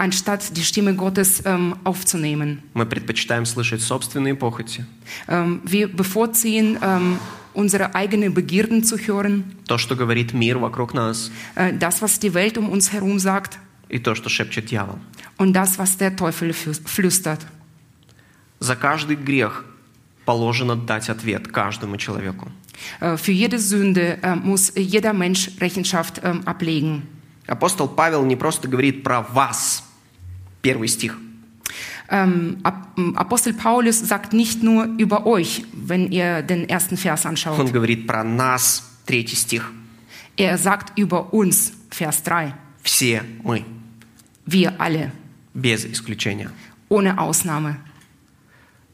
Anstatt 0.00 0.56
die 0.56 0.62
Stimme 0.62 0.94
Gottes 0.94 1.42
ähm, 1.44 1.74
aufzunehmen. 1.84 2.62
мы 2.74 2.86
предпочитаем 2.86 3.44
слышать 3.46 3.82
собственные 3.82 4.34
похоти, 4.36 4.84
Ähm, 5.26 5.60
wir 5.64 5.88
bevorziehen, 5.88 6.78
ähm, 6.82 7.18
unsere 7.54 7.94
eigenen 7.96 8.32
Begierden 8.34 8.84
zu 8.84 8.96
hören, 8.98 9.44
то, 9.66 9.76
что 9.78 9.96
говорит 9.96 10.32
мир 10.34 10.58
вокруг 10.58 10.94
нас, 10.94 11.30
äh, 11.56 11.72
das, 11.76 12.00
was 12.02 12.20
die 12.20 12.32
Welt 12.34 12.56
um 12.58 12.68
uns 12.68 12.92
herum 12.92 13.18
sagt 13.18 13.58
и 13.88 13.98
то, 13.98 14.14
что 14.14 14.28
шепчет 14.28 14.66
дьявол. 14.66 14.98
und 15.38 15.52
das, 15.54 15.78
was 15.78 15.96
der 15.96 16.14
Teufel 16.14 16.50
flü- 16.52 16.86
flüstert. 16.86 17.40
За 18.60 18.76
каждый 18.76 19.16
грех 19.16 19.64
положено 20.24 20.76
дать 20.76 21.08
ответ 21.08 21.48
каждому 21.48 21.96
человеку. 21.96 22.48
Äh, 23.00 23.16
für 23.16 23.32
jede 23.32 23.58
Sünde 23.58 24.18
äh, 24.22 24.36
muss 24.36 24.72
jeder 24.76 25.12
Mensch 25.12 25.50
Rechenschaft 25.60 26.20
ähm, 26.22 26.42
ablegen. 26.46 27.02
Апостол 27.46 27.88
Павел 27.88 28.24
не 28.24 28.36
просто 28.36 28.68
говорит 28.68 29.02
про 29.02 29.22
вас, 29.22 29.82
первый 30.62 30.88
стих, 30.88 31.16
Ähm, 32.10 32.56
Ap- 32.62 32.96
ähm, 32.96 33.14
Apostel 33.16 33.52
Paulus 33.52 33.98
sagt 33.98 34.32
nicht 34.32 34.62
nur 34.62 34.84
über 34.98 35.26
euch, 35.26 35.64
wenn 35.74 36.10
ihr 36.10 36.40
den 36.42 36.66
ersten 36.68 36.96
Vers 36.96 37.24
он 37.26 37.30
anschaut. 37.32 37.70
говорит 37.72 38.06
про 38.06 38.24
нас, 38.24 38.82
третий 39.06 39.36
стих. 39.36 39.70
Er 40.36 40.56
sagt 40.56 40.98
über 40.98 41.34
uns, 41.34 41.72
Vers 41.90 42.22
3. 42.22 42.54
Все 42.82 43.22
мы, 43.42 43.64
Wir 44.46 44.80
alle, 44.80 45.10
без 45.52 45.84
исключения. 45.84 46.50
ohne 46.88 47.18
Ausnahme. 47.18 47.76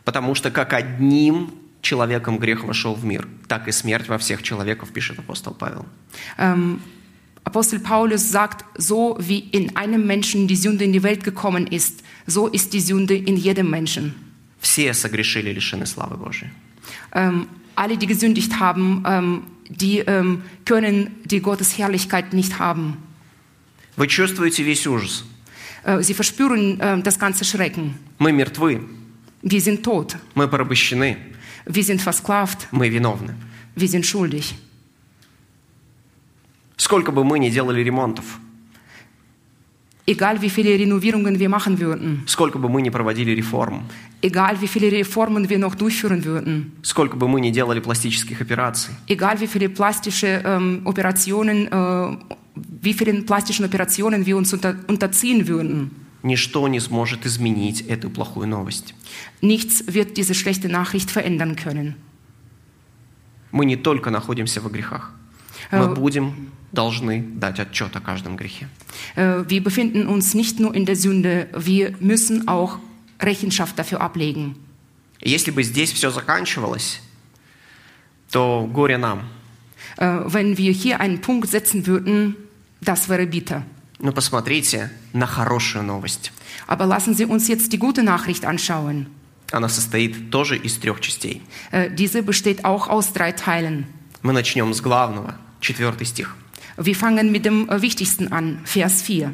Потому 0.04 0.34
что 0.34 0.50
как 0.50 0.72
одним 0.72 1.52
человеком 1.81 2.37
грех 2.37 2.63
вошел 2.63 2.93
в 2.93 3.05
мир, 3.05 3.27
так 3.47 3.67
и 3.67 3.71
смерть 3.71 4.07
во 4.07 4.17
всех 4.17 4.43
человеков, 4.43 4.91
пишет 4.91 5.19
апостол 5.19 5.53
Павел. 5.53 5.85
Ähm, 6.37 6.81
Apostel 7.45 7.79
Paulus 7.79 8.29
sagt, 8.31 8.65
so 8.77 9.17
wie 9.19 9.39
in 9.39 9.75
einem 9.75 10.05
Menschen 10.05 10.47
die 10.47 10.55
Sünde 10.55 10.83
in 10.83 10.93
die 10.93 11.03
Welt 11.03 11.23
gekommen 11.23 11.65
ist, 11.67 12.03
so 12.27 12.47
ist 12.47 12.73
die 12.73 12.81
Sünde 12.81 13.15
in 13.15 13.37
jedem 13.37 13.69
Menschen. 13.69 14.13
Все 14.59 14.93
согрешили, 14.93 15.51
лишены 15.51 15.85
славы 15.85 16.17
Божией. 16.17 16.51
Ähm, 17.13 17.47
alle, 17.75 17.97
die 17.97 18.07
gesündigt 18.07 18.59
haben, 18.59 19.03
ähm, 19.07 19.43
die 19.69 19.99
ähm, 19.99 20.43
können 20.65 21.15
die 21.25 21.41
Gottes 21.41 21.77
Herrlichkeit 21.77 22.33
nicht 22.33 22.59
haben. 22.59 22.97
Вы 23.95 24.07
чувствуете 24.07 24.63
весь 24.63 24.85
ужас. 24.85 25.23
Äh, 25.83 26.03
sie 26.03 26.13
verspüren 26.13 26.77
ähm, 26.81 27.03
das 27.03 27.17
ganze 27.17 27.45
Schrecken. 27.45 27.95
Мы 28.19 28.31
мертвы, 28.31 28.81
Wir 29.41 29.61
sind 29.61 29.83
tot, 29.83 30.17
мы 30.35 30.49
порабощены, 30.49 31.17
wir 31.69 31.83
sind 31.83 32.01
versklavt, 32.01 32.67
мы 32.71 32.89
виновны. 32.89 33.35
wir 33.75 33.87
sind 33.87 34.05
schuldig. 34.05 34.55
Сколько 36.77 37.11
бы 37.11 37.23
мы 37.23 37.39
ни 37.39 37.49
делали 37.49 37.81
ремонтов, 37.81 38.39
Egal 40.07 40.41
wie 40.41 40.49
viele 40.49 40.75
Renovierungen 40.79 41.37
wir 41.37 41.49
machen 41.49 41.77
würden, 41.79 42.23
сколько 42.25 42.57
бы 42.57 42.67
мы 42.67 42.81
ни 42.81 42.89
проводили 42.89 43.29
реформ, 43.35 43.83
egal 44.23 44.59
wie 44.59 44.67
viele 44.67 44.91
Reformen 44.91 45.47
wir 45.47 45.59
noch 45.59 45.75
durchführen 45.75 46.25
würden, 46.25 46.71
сколько 46.81 47.15
бы 47.15 47.27
мы 47.27 47.39
ни 47.39 47.51
делали 47.51 47.79
пластических 47.79 48.41
операций, 48.41 48.95
egal 49.07 49.39
wie 49.39 49.45
viele 49.45 49.69
plastische 49.69 50.41
ähm, 50.43 50.81
Operationen, 50.85 51.67
äh, 51.67 52.17
wie 52.55 52.93
vielen 52.93 53.23
plastischen 53.27 53.65
Operationen 53.65 54.25
wir 54.25 54.35
uns 54.35 54.51
unter, 54.51 54.75
unterziehen 54.87 55.47
würden, 55.47 55.91
ничто 56.23 56.67
не 56.67 56.79
сможет 56.79 57.25
изменить 57.25 57.81
эту 57.81 58.09
плохую 58.09 58.47
новость. 58.47 58.93
nichts 59.41 59.83
wird 59.87 60.17
diese 60.17 60.33
schlechte 60.33 60.69
Nachricht 60.69 61.11
verändern 61.11 61.55
können. 61.55 61.95
Мы 63.51 63.65
не 63.65 63.75
только 63.75 64.11
находимся 64.11 64.61
во 64.61 64.69
грехах, 64.69 65.11
мы 65.71 65.85
Э, 65.85 65.95
будем 65.95 66.51
должны 66.71 67.21
дать 67.21 67.59
отчет 67.59 67.95
о 67.95 67.99
каждом 67.99 68.35
грехе. 68.35 68.67
Äh, 69.15 69.43
wir 69.47 69.63
befinden 69.63 70.07
uns 70.07 70.33
nicht 70.33 70.59
nur 70.59 70.73
in 70.75 70.85
der 70.85 70.95
Sünde, 70.95 71.49
wir 71.55 71.95
müssen 71.99 72.47
auch 72.47 72.79
Rechenschaft 73.19 73.77
dafür 73.77 74.01
ablegen. 74.01 74.55
Если 75.21 75.51
бы 75.51 75.63
здесь 75.63 75.91
все 75.91 76.11
заканчивалось, 76.11 77.01
то 78.31 78.69
горе 78.71 78.97
нам. 78.97 79.23
Äh, 79.97 80.21
wenn 80.25 80.57
wir 80.57 80.71
hier 80.71 80.99
einen 80.99 81.19
Punkt 81.21 81.49
setzen 81.49 81.85
würden, 81.87 82.35
das 82.81 83.09
wäre 83.09 83.25
bitter. 83.25 83.63
Но 83.98 84.12
посмотрите 84.12 84.90
на 85.12 85.26
хорошую 85.26 85.84
новость. 85.84 86.32
Aber 86.66 86.86
lassen 86.86 87.14
Sie 87.14 87.26
uns 87.26 87.48
jetzt 87.48 87.72
die 87.72 87.78
gute 87.78 88.02
Nachricht 88.02 88.44
anschauen. 88.44 89.06
Она 89.52 89.68
состоит 89.68 90.30
тоже 90.30 90.56
из 90.56 90.78
трех 90.78 91.00
частей. 91.00 91.42
Äh, 91.70 91.90
diese 91.90 92.22
besteht 92.22 92.64
auch 92.64 92.88
aus 92.88 93.12
drei 93.12 93.32
Teilen. 93.32 93.86
Мы 94.22 94.32
начнем 94.32 94.72
с 94.72 94.80
главного, 94.80 95.36
четвертый 95.60 96.06
стих. 96.06 96.34
Wir 96.76 96.96
fangen 96.96 97.30
mit 97.30 97.44
dem 97.44 97.68
äh, 97.68 97.80
wichtigsten 97.82 98.32
an, 98.32 98.60
Vers 98.64 99.02
4. 99.02 99.32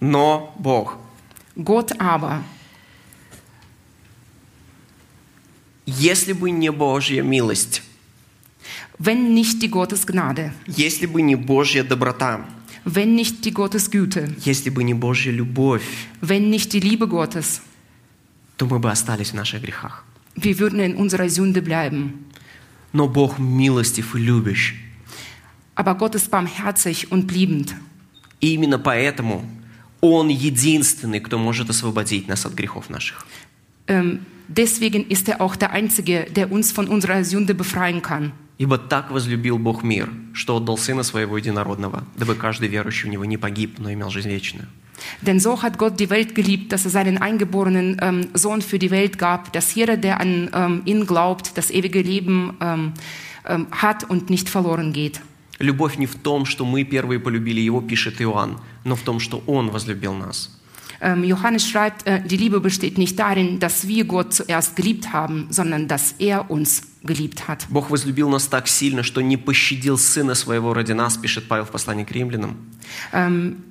Но 0.00 0.54
Бог, 0.58 0.96
Gott 1.56 2.00
aber, 2.00 2.44
если 5.86 6.34
бы 6.34 6.50
не 6.50 6.70
Божья 6.70 7.22
милость, 7.22 7.82
wenn 8.98 9.34
nicht 9.34 9.60
die 9.62 9.70
Gottes 9.70 10.06
Gnade, 10.06 10.52
если 10.66 11.06
бы 11.06 11.20
не 11.22 11.34
Божья 11.34 11.82
доброта, 11.82 12.44
wenn 12.84 13.14
nicht 13.14 13.44
die 13.44 13.52
Gottes 13.52 13.90
Güte, 13.90 14.34
если 14.44 14.70
бы 14.70 14.84
не 14.84 14.94
Божья 14.94 15.30
любовь, 15.30 15.84
wenn 16.20 16.50
nicht 16.50 16.72
die 16.72 16.80
Liebe 16.80 17.06
Gottes, 17.06 17.60
то 18.56 18.66
мы 18.66 18.78
бы 18.78 18.90
остались 18.90 19.30
в 19.30 19.34
наших 19.34 19.62
грехах. 19.62 20.04
wir 20.36 20.58
würden 20.58 20.80
in 20.80 20.94
unserer 20.96 21.28
Sünde 21.28 21.62
bleiben. 21.62 22.26
Но 22.92 23.08
Бог 23.08 23.38
милостив 23.38 24.14
и 24.14 24.18
любящ. 24.18 24.74
Aber 25.74 25.94
Gott 25.94 26.14
ist 26.14 26.30
barmherzig 26.30 27.10
und 27.12 27.30
liebend. 27.32 27.74
И 28.40 28.54
именно 28.54 28.78
поэтому 28.78 29.44
Он 30.00 30.28
единственный, 30.28 31.20
кто 31.20 31.38
может 31.38 31.70
освободить 31.70 32.28
нас 32.28 32.46
от 32.46 32.54
грехов 32.54 32.88
наших. 32.88 33.26
Ähm, 33.88 34.20
deswegen 34.48 35.04
ist 35.08 35.28
er 35.28 35.40
auch 35.40 35.56
der 35.56 35.70
Einzige, 35.72 36.26
der 36.30 36.52
uns 36.52 36.70
von 36.72 36.86
unserer 36.86 37.24
Sünde 37.24 37.54
befreien 37.54 38.00
kann. 38.02 38.32
Ибо 38.57 38.77
так 38.77 39.11
возлюбил 39.11 39.57
Бог 39.57 39.83
мир, 39.83 40.09
что 40.33 40.57
отдал 40.57 40.77
Сына 40.77 41.03
Своего 41.03 41.37
Единородного, 41.37 42.03
дабы 42.15 42.35
каждый 42.35 42.69
верующий 42.69 43.09
в 43.09 43.11
Него 43.11 43.25
не 43.25 43.37
погиб, 43.37 43.79
но 43.79 43.91
имел 43.91 44.09
жизнь 44.09 44.29
вечную. 44.29 44.67
Denn 45.21 45.39
so 45.39 45.61
hat 45.61 45.77
Gott 45.77 45.99
die 45.99 46.09
Welt 46.09 46.35
geliebt, 46.35 46.71
dass 46.71 46.85
er 46.85 46.91
seinen 46.91 47.17
eingeborenen 47.17 47.97
ähm, 48.01 48.27
Sohn 48.33 48.61
für 48.61 48.79
die 48.79 48.91
Welt 48.91 49.17
gab, 49.17 49.51
dass 49.51 49.73
jeder, 49.73 49.97
der 49.97 50.19
an 50.19 50.49
ähm, 50.53 50.81
ihn 50.85 51.05
glaubt, 51.05 51.57
das 51.57 51.71
ewige 51.71 52.01
Leben 52.01 52.55
ähm, 52.61 52.93
ähm, 53.45 53.67
hat 53.71 54.09
und 54.09 54.29
nicht 54.29 54.49
verloren 54.49 54.93
geht. 54.93 55.21
Любовь 55.59 55.97
не 55.97 56.07
в 56.07 56.15
том, 56.15 56.45
что 56.45 56.65
мы 56.65 56.83
первые 56.83 57.19
полюбили 57.19 57.61
Его, 57.61 57.81
пишет 57.81 58.21
Иоанн, 58.21 58.59
но 58.83 58.95
в 58.95 59.01
том, 59.01 59.19
что 59.19 59.41
Он 59.45 59.69
возлюбил 59.69 60.13
нас. 60.13 60.49
Ähm, 61.02 61.22
Johannes 61.22 61.68
schreibt, 61.68 62.06
äh, 62.06 62.20
die 62.26 62.36
Liebe 62.36 62.60
besteht 62.60 62.98
nicht 62.98 63.18
darin, 63.18 63.60
dass 63.60 63.86
wir 63.86 64.04
Gott 64.04 64.34
zuerst 64.34 64.74
geliebt 64.74 65.12
haben, 65.12 65.46
sondern 65.50 65.86
dass 65.86 66.14
er 66.18 66.50
uns 66.50 66.82
geliebt 67.04 67.46
hat. 67.46 67.68
Бог 67.70 67.88
возлюбил 67.90 68.28
нас 68.28 68.48
так 68.48 68.66
сильно, 68.66 69.04
что 69.04 69.20
не 69.20 69.36
пощадил 69.36 69.96
Сына 69.96 70.34
Своего 70.34 70.74
ради 70.74 70.92
нас, 70.92 71.16
пишет 71.16 71.46
Павел 71.46 71.66
в 71.66 71.70
послании 71.70 72.04
к 72.04 72.10
римлянам. 72.10 72.56
Ähm, 73.12 73.62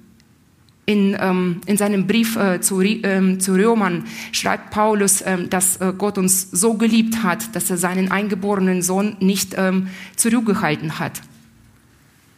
in, 0.86 1.17
ähm, 1.20 1.60
in 1.65 1.76
seinem 1.76 2.08
Brief 2.08 2.38
äh, 2.38 2.62
zu, 2.62 2.78
Ri- 2.78 3.04
ähm, 3.04 3.41
zu 3.41 3.56
Römern 3.56 4.06
schreibt 4.32 4.72
Paulus, 4.72 5.22
ähm, 5.26 5.50
dass 5.50 5.76
äh, 5.82 5.91
Gott 5.98 6.17
uns 6.17 6.50
so 6.52 6.76
geliebt 6.76 7.24
hat, 7.24 7.54
dass 7.54 7.70
er 7.70 7.76
seinen 7.76 8.10
eingeborenen 8.10 8.82
Sohn 8.82 9.17
nicht 9.20 9.54
ähm, 9.58 9.89
zurückgehalten 10.15 10.98
hat. 10.98 11.22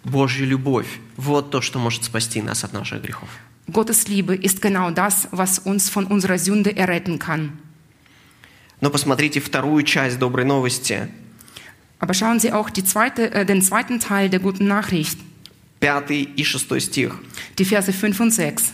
Божья 0.03 0.45
любовь – 0.45 1.15
вот 1.17 1.51
то, 1.51 1.61
что 1.61 1.77
может 1.77 2.05
спасти 2.05 2.41
нас 2.41 2.63
от 2.63 2.73
наших 2.73 3.03
грехов. 3.03 3.29
Gottes 3.71 4.07
Liebe 4.07 4.35
ist 4.35 4.61
genau 4.61 4.91
das, 4.91 5.27
was 5.31 5.59
uns 5.59 5.89
von 5.89 6.05
unserer 6.05 6.39
Sünde 6.39 6.75
erretten 6.75 7.19
kann. 7.19 7.59
Но 8.81 8.89
посмотрите 8.89 9.41
вторую 9.41 9.83
часть 9.83 10.17
доброй 10.19 10.45
новости, 10.45 11.09
Aber 11.99 12.13
schauen 12.13 12.39
Sie 12.39 12.53
auch 12.53 12.69
die 12.69 12.83
zweite, 12.85 13.31
äh, 13.33 13.45
den 13.45 13.61
zweiten 13.61 13.99
Teil 13.99 14.29
der 14.29 14.39
guten 14.39 14.67
Nachricht, 14.67 15.19
пятый 15.81 16.29
и 16.35 16.43
шестой 16.45 16.79
стих. 16.79 17.19
die 17.57 17.65
Verse 17.65 17.91
5 17.91 18.19
und 18.21 18.31
6. 18.31 18.73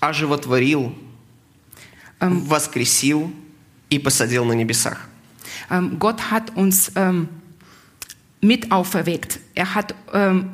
«Оживотворил, 0.00 0.92
воскресил 2.20 3.32
и 3.90 3.98
посадил 3.98 4.44
на 4.44 4.52
небесах». 4.52 5.08
Ähm, 5.70 5.98
Gott 5.98 6.30
hat 6.30 6.56
uns 6.56 6.92
ähm, 6.96 7.28
mit 8.40 8.70
auferweckt. 8.72 9.40
Er 9.54 9.74
hat, 9.74 9.94
ähm, 10.12 10.50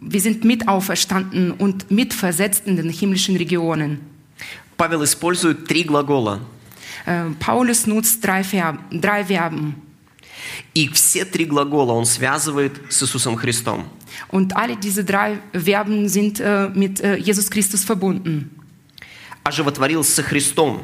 wir 0.00 0.20
sind 0.20 0.44
mit 0.44 0.68
auferstanden 0.68 1.52
und 1.52 1.90
mitversetzt 1.90 2.66
in 2.66 2.76
den 2.76 2.90
himmlischen 2.90 3.36
Regionen. 3.36 4.00
Павел 4.76 5.02
использует 5.04 5.66
три 5.66 5.84
глагола. 5.84 6.40
Äh, 7.06 7.30
Paulus 7.38 7.86
nutzt 7.86 8.22
drei, 8.22 8.44
Ver 8.44 8.78
drei 8.90 9.24
Verben. 9.24 9.74
И 10.74 10.88
все 10.88 11.24
три 11.24 11.44
глагола 11.44 11.92
он 11.92 12.04
связывает 12.04 12.80
с 12.88 13.02
Иисусом 13.02 13.36
Христом. 13.36 13.84
Und 14.28 14.56
alle 14.56 14.76
diese 14.76 15.04
drei 15.04 15.38
Verben 15.52 16.08
sind 16.08 16.40
äh, 16.40 16.68
mit 16.74 17.00
äh, 17.00 17.16
Jesus 17.16 17.50
Christus 17.50 17.84
verbunden. 17.84 18.50
Оживотворил 19.44 20.02
со 20.04 20.22
Христом. 20.22 20.80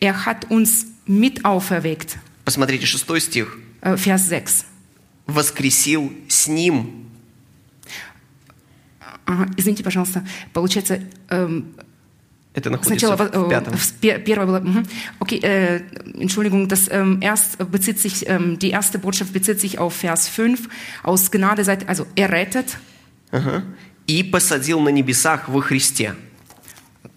Er 0.00 0.24
hat 0.26 0.50
uns 0.50 0.86
mit 1.06 1.44
auferweckt. 1.44 2.18
Посмотрите, 2.44 2.86
шестой 2.86 3.20
стих. 3.20 3.56
Äh, 3.80 3.96
Vers 3.96 4.28
6. 4.28 4.66
Воскресил 5.26 6.12
с 6.28 6.46
Ним. 6.46 7.04
Ага, 9.28 9.48
извините, 9.56 9.82
пожалуйста. 9.82 10.24
Получается, 10.52 11.00
эм, 11.30 11.74
Это 12.54 12.70
находится 12.70 13.06
Сначала 13.08 13.16
в 13.16 13.20
э, 13.46 13.48
пятом. 13.48 13.74
в 13.76 13.92
пе- 13.94 14.18
первое 14.20 14.46
было. 14.46 14.60
мгм. 14.60 14.86
Okay, 15.18 15.40
äh, 15.42 15.82
Entschuldigung, 16.20 16.68
das 16.68 16.88
ähm, 16.90 17.18
erst 17.20 17.58
bezieht 17.70 17.98
sich, 17.98 18.28
ähm, 18.28 18.58
die 18.60 18.70
erste 18.70 18.98
Botschaft 19.00 19.32
bezieht 19.32 19.58
sich 19.58 19.78
auf 19.80 19.94
Vers 19.94 20.28
5. 20.28 20.68
Aus 21.02 21.30
Gnade 21.32 21.64
seid, 21.64 21.88
also 21.88 22.06
er 22.14 22.30
rettet. 22.30 22.78
Ага. 23.32 23.64
И 24.06 24.22
посадил 24.22 24.80
на 24.80 24.90
небесах 24.90 25.48
во 25.48 25.60
Христе. 25.62 26.14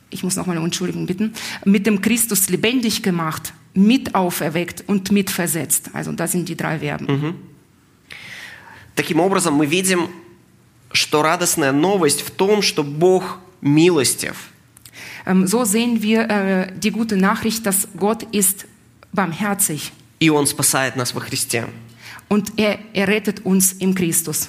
Ich 0.10 0.23
muss 0.23 0.36
nochmal 0.38 0.56
eine 0.58 0.65
Entschuldigung 0.65 1.06
bitten. 1.06 1.34
Mit 1.65 1.86
dem 1.86 1.99
Christus 2.01 2.49
lebendig 2.49 3.03
gemacht, 3.03 3.53
mit 3.75 4.15
auferweckt 4.15 4.86
und 4.88 5.12
mit 5.12 5.30
versetzt. 5.30 5.89
Also 5.93 6.13
das 6.13 6.32
sind 6.32 6.47
die 6.49 6.56
drei 6.56 6.80
Verben. 6.80 7.36
Таким 8.95 9.19
образом, 9.19 9.53
мы 9.53 9.67
видим, 9.67 10.08
что 10.92 11.22
радостная 11.22 11.72
новость 11.72 12.22
в 12.22 12.31
том, 12.31 12.62
что 12.62 12.83
Бог 12.85 13.38
милостив. 13.61 14.37
Ähm, 15.24 15.46
so 15.46 15.64
sehen 15.64 16.02
wir 16.02 16.28
äh, 16.28 16.72
die 16.76 16.90
gute 16.90 17.16
Nachricht, 17.16 17.64
dass 17.64 17.88
Gott 17.96 18.24
ist 18.33 18.66
barmherzig 19.12 19.92
И 20.20 20.31
Он 20.31 20.46
спасает 20.46 20.96
нас 20.96 21.14
во 21.14 21.20
Христе. 21.20 21.66
und 22.28 22.52
er, 22.57 22.78
er 22.94 23.09
rettet 23.09 23.44
uns 23.44 23.72
im 23.74 23.94
Christus. 23.94 24.48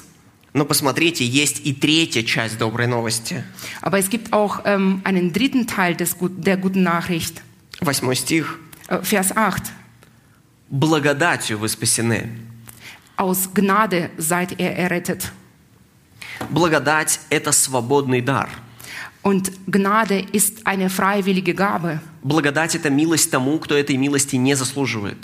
Но 0.56 0.66
посмотрите, 0.66 1.26
есть 1.26 1.62
и 1.66 1.74
третья 1.74 2.22
часть 2.24 2.58
доброй 2.60 2.88
новости. 2.88 3.44
Aber 3.82 3.98
es 3.98 4.10
gibt 4.10 4.34
auch 4.34 4.62
ähm, 4.66 5.02
einen 5.04 5.34
dritten 5.34 5.66
Teil 5.66 5.96
des, 5.96 6.16
der 6.20 6.58
guten 6.58 6.84
Nachricht. 6.84 7.42
Восьмой 7.82 8.16
стих. 8.16 8.60
Äh, 8.88 9.00
Vers 9.02 9.36
8. 9.36 9.64
Благодатью 10.70 11.58
вы 11.58 11.70
спасены. 11.70 12.30
Aus 13.18 13.50
Gnade 13.54 14.12
seid 14.18 14.60
ihr 14.60 14.72
errettet. 14.72 15.32
Благодать– 16.50 17.20
это 17.30 17.52
свободный 17.52 18.22
дар. 18.22 18.50
Und 19.24 19.54
Gnade 19.68 20.20
ist 20.34 20.68
eine 20.68 20.90
freiwillige 20.90 21.54
Gabe. 21.54 22.02
Благодать– 22.24 22.76
это 22.76 22.90
милость 22.90 23.32
тому, 23.32 23.58
кто 23.60 23.76
этой 23.76 23.96
милости 23.96 24.36
не 24.36 24.56
заслуживает. 24.56 25.18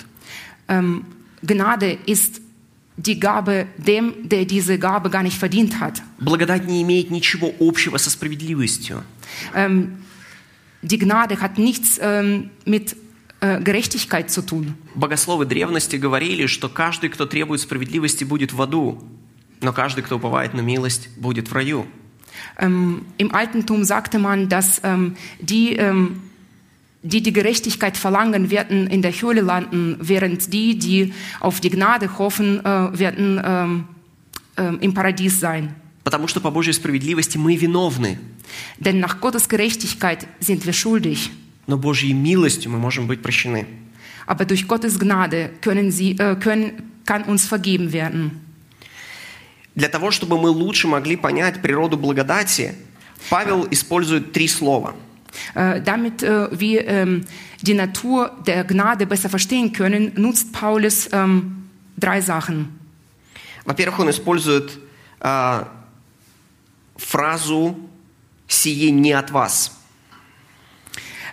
Ähm, 0.67 1.06
Gnade 1.41 1.98
ist 2.06 2.41
die 2.98 3.19
Gabe 3.19 3.67
dem, 3.78 4.28
der 4.28 4.45
diese 4.45 4.78
Gabe 4.78 5.10
gar 5.10 5.24
nicht 5.24 5.38
verdient 5.38 5.80
hat. 5.80 6.02
Благодать 6.19 6.65
не 6.65 6.82
имеет 6.82 7.12
ничего 7.12 7.54
общего 7.60 7.98
со 7.98 8.10
справедливостью. 8.10 9.04
Ähm, 9.54 10.04
die 10.82 10.98
Gnade 10.98 11.41
hat 11.41 11.58
nichts 11.58 12.00
ähm, 12.02 12.52
mit 12.65 12.95
äh, 13.41 13.62
Gerechtigkeit 13.62 14.30
zu 14.30 14.41
tun. 14.41 14.76
Богословы 14.95 15.45
древности 15.45 15.95
говорили, 15.98 16.45
что 16.48 16.69
каждый, 16.69 17.10
кто 17.10 17.26
требует 17.26 17.62
справедливости, 17.62 18.24
будет 18.24 18.54
в 18.54 18.62
аду, 18.62 19.02
но 19.61 19.72
каждый, 19.72 20.02
кто 20.02 20.16
уповает 20.16 20.54
на 20.54 20.61
милость, 20.61 21.09
будет 21.16 21.48
в 21.48 21.52
раю. 21.52 21.87
Ähm, 22.59 23.04
Im 23.18 23.35
Altentum 23.35 23.85
sagte 23.85 24.18
man, 24.18 24.48
dass 24.48 24.80
ähm, 24.85 25.16
die, 25.40 25.74
ähm, 25.76 26.20
die 27.02 27.22
die 27.22 27.33
Gerechtigkeit 27.33 27.96
verlangen, 27.96 28.50
werden 28.50 28.87
in 28.87 29.02
der 29.02 29.12
Höhle 29.12 29.40
landen, 29.40 29.96
während 30.00 30.52
die, 30.52 30.78
die 30.78 31.12
auf 31.40 31.61
die 31.61 31.70
Gnade 31.70 32.18
hoffen, 32.18 32.64
äh, 32.64 32.98
werden 32.98 33.40
ähm, 33.44 33.85
ähm, 34.57 34.78
im 34.80 34.94
Paradies 34.94 35.40
sein. 35.40 35.74
Потому 36.04 36.28
что 36.28 36.40
по 36.40 36.50
Божьей 36.50 36.74
справедливости 36.74 37.38
мы 37.38 37.57
виновны, 37.57 38.18
Denn 38.78 39.00
nach 39.00 39.20
Gottes 39.20 39.48
Gerechtigkeit 39.48 40.26
sind 40.40 40.66
wir 40.66 40.74
schuldig. 40.74 41.30
но 41.66 41.78
Божьей 41.78 42.12
милостью 42.12 42.70
мы 42.70 42.78
можем 42.78 43.07
быть 43.07 43.22
прощены. 43.22 43.66
Aber 44.26 44.44
durch 44.44 44.68
Gottes 44.68 44.98
Gnade 44.98 45.50
können 45.61 45.90
sie, 45.90 46.12
äh, 46.18 46.37
können, 46.37 46.90
kann 47.07 47.22
uns 47.24 47.46
vergeben 47.46 47.92
werden. 47.92 48.40
Для 49.79 49.87
того, 49.87 50.11
чтобы 50.11 50.37
мы 50.37 50.49
лучше 50.49 50.89
могли 50.89 51.15
понять 51.15 51.61
природу 51.61 51.95
благодати, 51.95 52.75
Павел 53.29 53.65
использует 53.71 54.33
три 54.33 54.49
слова. 54.49 54.93
Äh, 55.55 55.81
damit 55.81 56.21
äh, 56.21 56.49
wir 56.51 56.85
ähm, 56.85 57.25
die 57.61 57.75
Natur 57.75 58.31
der 58.45 58.65
Gnade 58.65 59.05
besser 59.05 59.29
verstehen 59.29 59.71
können, 59.71 60.11
nutzt 60.17 60.51
Paulus 60.51 61.07
ähm, 61.13 61.69
drei 61.95 62.19
Sachen. 62.19 62.77
Во-первых, 63.63 63.99
он 63.99 64.09
использует 64.09 64.79
а, 65.21 65.69
фразу 66.97 67.77
«сие 68.49 68.91
не 68.91 69.13
от 69.13 69.31
вас». 69.31 69.71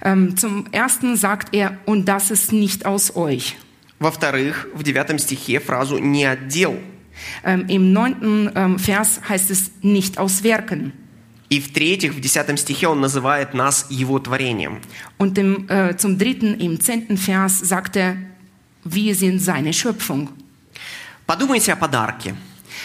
Ähm, 0.02 0.36
zum 0.36 0.66
ersten 0.70 1.16
sagt 1.16 1.52
er, 1.52 1.78
und 1.84 2.04
das 2.06 2.30
ist 2.30 2.52
nicht 2.52 2.86
aus 2.86 3.16
euch. 3.16 3.56
Во-вторых, 3.98 4.68
в 4.72 4.84
девятом 4.84 5.18
стихе 5.18 5.58
фразу 5.58 5.98
«не 5.98 6.24
отдел». 6.24 6.78
Ähm, 7.43 7.65
Im 7.67 7.93
neunten 7.93 8.51
ähm, 8.55 8.79
Vers 8.79 9.21
heißt 9.27 9.51
es 9.51 9.71
nicht 9.81 10.17
aus 10.17 10.43
Werken. 10.43 10.93
И 11.49 11.59
в-третьих, 11.59 12.13
в 12.13 12.21
десятом 12.21 12.55
стихе 12.55 12.87
он 12.87 13.01
называет 13.01 13.53
нас 13.53 13.87
его 13.89 14.19
творением. 14.19 14.79
Und 15.17 15.37
im, 15.37 15.67
äh, 15.69 15.97
zum 15.97 16.17
dritten, 16.17 16.55
im 16.59 16.79
zehnten 16.79 17.17
Vers 17.17 17.59
sagt 17.59 17.97
er, 17.97 18.15
wir 18.85 19.13
sind 19.15 19.39
seine 19.39 19.73
Schöpfung. 19.73 20.29
Подумайте 21.27 21.73
о 21.73 21.75
подарке. 21.75 22.35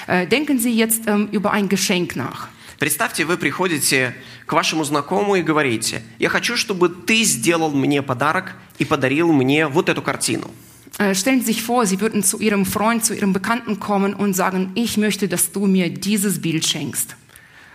Äh, 0.09 0.27
denken 0.27 0.59
Sie 0.59 0.73
jetzt 0.73 1.07
ähm, 1.07 1.29
über 1.31 1.53
ein 1.53 1.69
Geschenk 1.69 2.17
nach. 2.17 2.49
Представьте, 2.79 3.25
вы 3.25 3.39
приходите 3.39 4.15
к 4.47 4.53
вашему 4.53 4.85
знакомому 4.85 5.37
и 5.37 5.43
говорите, 5.43 6.03
я 6.19 6.29
хочу, 6.29 6.57
чтобы 6.57 6.89
ты 6.89 7.23
сделал 7.23 7.71
мне 7.71 8.03
подарок 8.03 8.55
и 8.79 8.85
подарил 8.85 9.33
мне 9.33 9.67
вот 9.67 9.89
эту 9.89 10.03
картину. 10.03 10.51
Äh, 10.99 11.15
stellen 11.15 11.41
Sie 11.41 11.47
sich 11.47 11.62
vor, 11.62 11.85
Sie 11.87 12.01
würden 12.01 12.23
zu 12.23 12.39
Ihrem 12.41 12.65
Freund, 12.65 13.05
zu 13.05 13.15
Ihrem 13.15 13.33
Bekannten 13.33 13.79
kommen 13.81 14.15
und 14.15 14.35
sagen, 14.35 14.73
ich 14.75 14.97
möchte, 14.97 15.29
dass 15.29 15.53
du 15.53 15.67
mir 15.67 15.91
dieses 15.91 16.41
Bild 16.41 16.67
schenkst. 16.67 17.17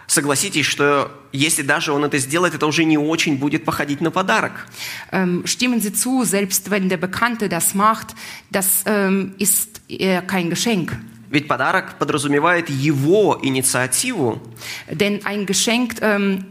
Согласитесь, 0.08 0.66
что 0.66 1.10
если 1.32 1.62
даже 1.62 1.94
он 1.94 2.04
это 2.04 2.18
сделает, 2.18 2.54
это 2.54 2.66
уже 2.66 2.84
не 2.84 2.98
очень 2.98 3.38
будет 3.38 3.64
походить 3.64 4.02
на 4.02 4.12
подарок. 4.12 4.68
Ähm, 5.14 5.44
stimmen 5.46 5.80
Sie 5.80 5.94
zu, 5.94 6.26
selbst 6.26 6.70
wenn 6.70 6.90
der 6.90 6.98
Bekannte 6.98 7.48
das 7.48 7.76
macht, 7.76 8.16
das 8.52 8.84
ähm, 8.88 9.34
ist 9.38 9.82
eher 9.88 10.22
kein 10.22 10.50
Geschenk. 10.50 10.98
Ведь 11.30 11.48
подарок 11.48 11.98
подразумевает 11.98 12.70
его 12.70 13.40
инициативу, 13.42 14.42
Denn 14.90 15.26
ein 15.26 15.46
Geschenk 15.46 16.02
ähm, 16.02 16.44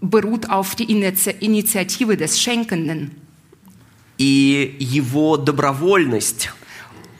beruht 0.00 0.50
auf 0.50 0.74
die 0.74 0.86
Initia- 0.86 1.38
Initiative 1.38 2.16
des 2.16 2.40
Schenkenden. 2.40 3.12
и 4.20 4.76
его 4.78 5.36
добровольность. 5.36 6.50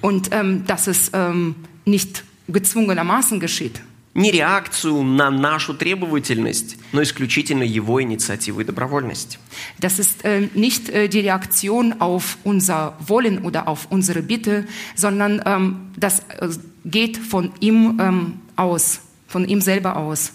Und 0.01 0.31
ähm, 0.33 0.65
dass 0.67 0.87
es 0.87 1.11
ähm, 1.13 1.57
nicht 1.85 2.25
gezwungenermaßen 2.49 3.41
geschieht. 3.41 3.81
Не 4.15 4.31
реакцию 4.31 5.03
на 5.03 5.31
нашу 5.31 5.75
требовательность, 5.75 6.79
но 6.93 7.03
исключительно 7.03 7.63
его 7.65 8.03
инициативу 8.03 8.61
и 8.61 8.65
добровольность. 8.65 9.39
Das 9.79 9.99
ist 9.99 10.25
äh, 10.25 10.49
nicht 10.55 10.89
äh, 10.89 11.09
die 11.09 11.21
Reaktion 11.21 12.01
auf 12.01 12.39
unser 12.43 12.97
Wollen 13.07 13.45
oder 13.45 13.69
auf 13.69 13.89
unsere 13.91 14.23
Bitte, 14.23 14.65
sondern 14.95 15.43
ähm, 15.45 15.91
das 15.99 16.21
äh, 16.21 16.49
geht 16.87 17.19
von 17.19 17.53
ihm 17.61 17.99
ähm, 18.01 18.41
aus, 18.57 19.01
von 19.29 19.47
ihm 19.47 19.61
selber 19.61 19.97
aus. 19.97 20.33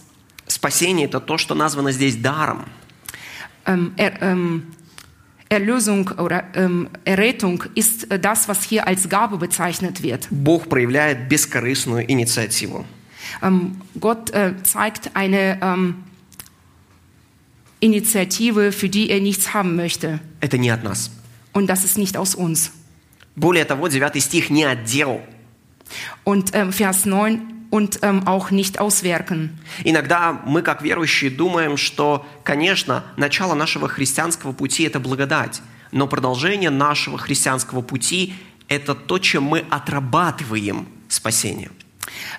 Спасение – 0.47 1.07
это 1.07 1.19
то, 1.19 1.39
что 1.39 1.55
названо 1.55 1.91
здесь 1.91 2.17
даром. 2.17 2.65
Ähm, 3.65 3.93
er, 3.95 4.21
ähm, 4.21 4.67
Erlösung 5.49 6.07
oder 6.17 6.45
ähm, 6.53 6.89
Errettung 7.03 7.65
ist 7.75 8.09
äh, 8.09 8.17
das, 8.19 8.47
was 8.47 8.63
hier 8.63 8.87
als 8.87 9.09
Gabe 9.09 9.37
bezeichnet 9.37 10.01
wird. 10.01 10.27
Бог 10.31 10.69
проявляет 10.69 11.27
бескорыстную 11.27 12.09
инициативу. 12.09 12.85
Ähm, 13.43 13.81
Gott 13.99 14.31
äh, 14.31 14.53
zeigt 14.63 15.11
eine 15.13 15.59
ähm, 15.61 15.95
Initiative, 17.81 18.71
für 18.71 18.87
die 18.87 19.09
er 19.09 19.19
nichts 19.19 19.53
haben 19.53 19.75
möchte. 19.75 20.19
Это 20.39 20.57
не 20.57 20.69
от 20.69 20.83
нас. 20.83 21.11
Und 21.51 21.67
das 21.67 21.83
ist 21.83 21.97
nicht 21.97 22.15
aus 22.15 22.33
uns. 22.33 22.71
Более 23.35 23.65
того, 23.65 23.89
9 23.89 24.21
стих 24.21 24.49
не 24.49 24.63
отдел. 24.63 25.19
Und 26.23 26.55
ähm, 26.55 26.71
Vers 26.71 27.05
9, 27.05 27.41
und 27.69 27.99
ähm, 28.01 28.27
auch 28.27 28.51
nicht 28.51 28.79
auswirken. 28.79 29.57
Иногда 29.83 30.41
мы, 30.45 30.61
как 30.61 30.81
верующие, 30.81 31.31
думаем, 31.31 31.77
что, 31.77 32.25
конечно, 32.43 33.03
начало 33.17 33.55
нашего 33.55 33.87
христианского 33.87 34.51
пути – 34.51 34.85
это 34.85 34.99
благодать, 34.99 35.61
но 35.91 36.07
продолжение 36.07 36.69
нашего 36.69 37.17
христианского 37.17 37.81
пути – 37.81 38.67
это 38.67 38.93
то, 38.93 39.19
чем 39.19 39.43
мы 39.43 39.65
отрабатываем 39.69 40.87
спасение. 41.07 41.71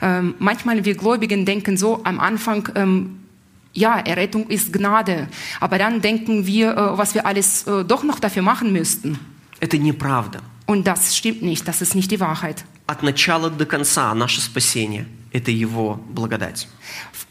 Ähm, 0.00 0.34
manchmal 0.38 0.84
wir 0.84 0.94
Gläubigen 0.94 1.44
denken 1.44 1.76
so 1.76 2.02
am 2.04 2.20
Anfang, 2.20 2.68
ähm, 2.74 3.18
ja, 3.72 3.98
Errettung 3.98 4.48
ist 4.48 4.72
Gnade. 4.72 5.28
Aber 5.60 5.78
dann 5.78 6.00
denken 6.00 6.46
wir, 6.46 6.72
äh, 6.72 6.98
was 6.98 7.14
wir 7.14 7.26
alles 7.26 7.66
äh, 7.66 7.84
doch 7.84 8.02
noch 8.02 8.20
dafür 8.20 8.42
machen 8.42 8.72
müssten. 8.72 9.18
Это 9.60 9.78
неправда. 9.78 10.40
Und 10.66 10.86
das 10.86 11.16
stimmt 11.16 11.42
nicht, 11.42 11.66
das 11.66 11.82
ist 11.82 11.94
nicht 11.94 12.10
die 12.10 12.20
Wahrheit. 12.20 12.64
От 12.86 13.02
начала 13.02 13.48
до 13.48 13.64
конца 13.64 14.12
наше 14.14 14.40
спасение – 14.40 15.32
это 15.32 15.50
Его 15.50 16.00
благодать. 16.08 16.68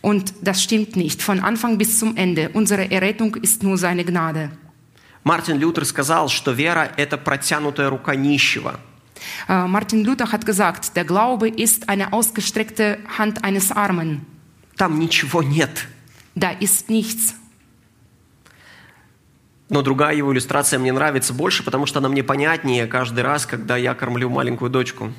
Und 0.01 0.33
das 0.41 0.63
stimmt 0.63 0.95
nicht. 0.95 1.21
Von 1.21 1.39
Anfang 1.39 1.77
bis 1.77 1.99
zum 1.99 2.17
Ende. 2.17 2.49
Unsere 2.53 2.89
Errettung 2.89 3.35
ist 3.35 3.63
nur 3.63 3.77
seine 3.77 4.03
Gnade. 4.03 4.49
Мартин 5.23 5.59
Лютер 5.59 5.85
сказал, 5.85 6.29
что 6.29 6.51
вера – 6.51 6.97
это 6.97 7.17
протянутая 7.17 7.89
рука 7.89 8.15
нищего. 8.15 8.79
Äh, 9.47 9.67
Martin 9.67 10.03
Luther 10.03 10.31
hat 10.31 10.45
gesagt, 10.45 10.95
der 10.95 11.05
Glaube 11.05 11.47
ist 11.47 11.89
eine 11.89 12.11
ausgestreckte 12.11 12.97
Hand 13.17 13.43
eines 13.43 13.71
Armen. 13.71 14.25
Там 14.77 14.97
ничего 14.97 15.43
нет. 15.43 15.87
Da 16.33 16.51
ist 16.51 16.89
nichts. 16.89 17.35
Но 19.68 19.82
другая 19.82 20.14
его 20.14 20.32
иллюстрация 20.32 20.78
мне 20.78 20.92
нравится 20.92 21.34
больше, 21.34 21.64
потому 21.64 21.86
что 21.86 21.98
она 21.98 22.08
мне 22.08 22.22
понятнее 22.22 22.86
каждый 22.86 23.24
раз, 23.24 23.46
когда 23.46 23.76
я 23.76 23.94
кормлю 23.94 24.30
маленькую 24.30 24.70
дочку. 24.70 25.12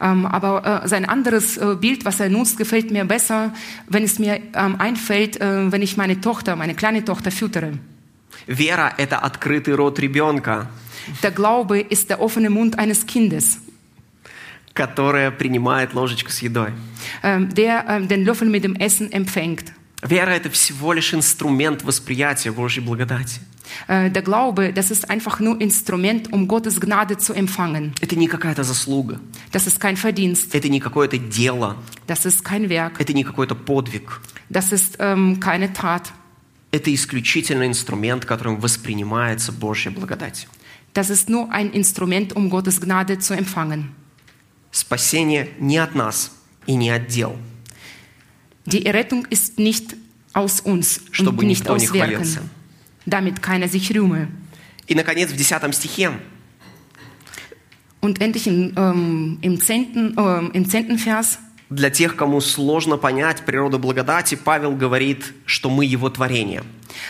Ähm, 0.00 0.26
aber 0.26 0.82
äh, 0.84 0.88
sein 0.88 1.04
anderes 1.04 1.56
äh, 1.56 1.76
Bild, 1.76 2.04
was 2.04 2.18
er 2.18 2.28
nutzt, 2.28 2.58
gefällt 2.58 2.90
mir 2.90 3.04
besser, 3.04 3.52
wenn 3.88 4.02
es 4.02 4.18
mir 4.18 4.40
ähm, 4.54 4.74
einfällt, 4.80 5.40
äh, 5.40 5.70
wenn 5.70 5.82
ich 5.82 5.96
meine 5.96 6.20
Tochter, 6.20 6.56
meine 6.56 6.74
kleine 6.74 7.04
Tochter 7.04 7.30
füttere. 7.30 7.78
Вера– 8.48 8.92
это 8.98 9.18
открытый 9.18 9.74
рот 9.74 10.00
ребенка, 10.00 10.66
Der 11.22 11.30
Glaube 11.30 11.80
ist 11.80 12.10
der 12.10 12.20
offene 12.20 12.50
Mund 12.50 12.78
eines 12.78 13.06
Kindes, 13.06 13.58
которая 14.74 15.30
принимает 15.30 15.94
ложечку 15.94 16.30
с 16.30 16.40
едой. 16.42 16.72
ähm, 17.22 17.54
der 17.54 17.84
ähm, 17.88 18.08
den 18.08 18.24
Löffel 18.24 18.48
mit 18.48 18.64
dem 18.64 18.74
Essen 18.74 19.12
empfängt. 19.12 19.72
Вера– 20.02 20.30
это 20.30 20.50
всего 20.50 20.92
лишь 20.92 21.14
инструмент 21.14 21.82
восприятия 21.84 22.50
Божьей 22.50 22.82
благодати. 22.82 23.40
Der 23.88 24.22
Glaube, 24.22 24.72
das 24.74 24.90
ist 24.90 25.08
einfach 25.08 25.40
nur 25.40 25.58
Instrument, 25.60 26.30
um 26.32 26.46
Gottes 26.46 26.78
Gnade 26.80 27.16
zu 27.16 27.32
empfangen. 27.32 27.94
Это 28.00 28.16
не 28.16 28.26
какая-то 28.28 28.64
заслуга, 28.64 29.20
Das 29.50 29.66
ist 29.66 29.80
kein 29.80 29.96
Verdienst, 29.96 30.54
это 30.54 30.68
не 30.68 30.80
какое-то 30.80 31.16
дело, 31.16 31.76
das 32.06 32.26
ist 32.26 32.44
kein 32.44 32.68
Werk, 32.68 33.00
это 33.00 33.12
не 33.14 33.24
какой-то 33.24 33.54
подвиг. 33.54 34.20
das 34.50 34.72
ist 34.72 34.96
ähm, 34.98 35.40
keine 35.40 35.72
Tat. 35.72 36.12
Это 36.72 36.92
исключительно 36.92 37.66
инструмент, 37.66 38.24
которым 38.24 38.58
воспринимается 38.60 39.52
Божья 39.52 39.90
благодать. 39.90 40.48
Das 40.94 41.08
ist 41.08 41.30
nur 41.30 41.50
ein 41.50 41.70
Instrument, 41.72 42.34
um 42.34 42.50
Gottes 42.50 42.80
Gnade 42.80 43.18
zu 43.20 43.34
empfangen. 43.34 43.94
Спасение 44.72 45.50
не 45.60 45.78
от 45.78 45.94
нас 45.94 46.32
и 46.66 46.74
не 46.74 46.90
от 46.90 47.06
дел, 47.06 47.36
Die 48.65 48.85
Errettung 48.85 49.25
ist 49.29 49.59
nicht 49.59 49.95
aus 50.33 50.59
uns 50.59 50.97
und 50.99 51.15
Чтобы 51.15 51.45
nicht 51.45 51.61
никто 51.63 51.77
не 51.77 51.87
aus 51.87 51.93
Werken, 51.93 52.23
хвалился. 52.23 52.41
damit 53.05 53.41
keiner 53.41 53.67
sich 53.67 53.89
rühme. 53.95 54.27
И, 54.87 54.95
наконец, 54.95 55.31
в 55.31 55.37
10 55.37 55.73
стихе 55.73 56.11
Und 57.99 58.21
endlich 58.21 58.47
im, 58.47 58.73
ähm, 58.77 59.37
im, 59.41 59.59
zehnten, 59.59 60.15
ähm, 60.17 60.51
im 60.53 60.69
zehnten 60.69 60.97
Vers, 60.97 61.39
для 61.69 61.89
тех, 61.89 62.15
кому 62.15 62.39
сложно 62.39 62.97
понять 62.97 63.43
природу 63.45 63.77
благодати, 63.79 64.35
Павел 64.35 64.73
говорит, 64.75 65.33
что 65.45 65.69
мы 65.69 65.83
его 65.83 66.09
творение. 66.09 66.63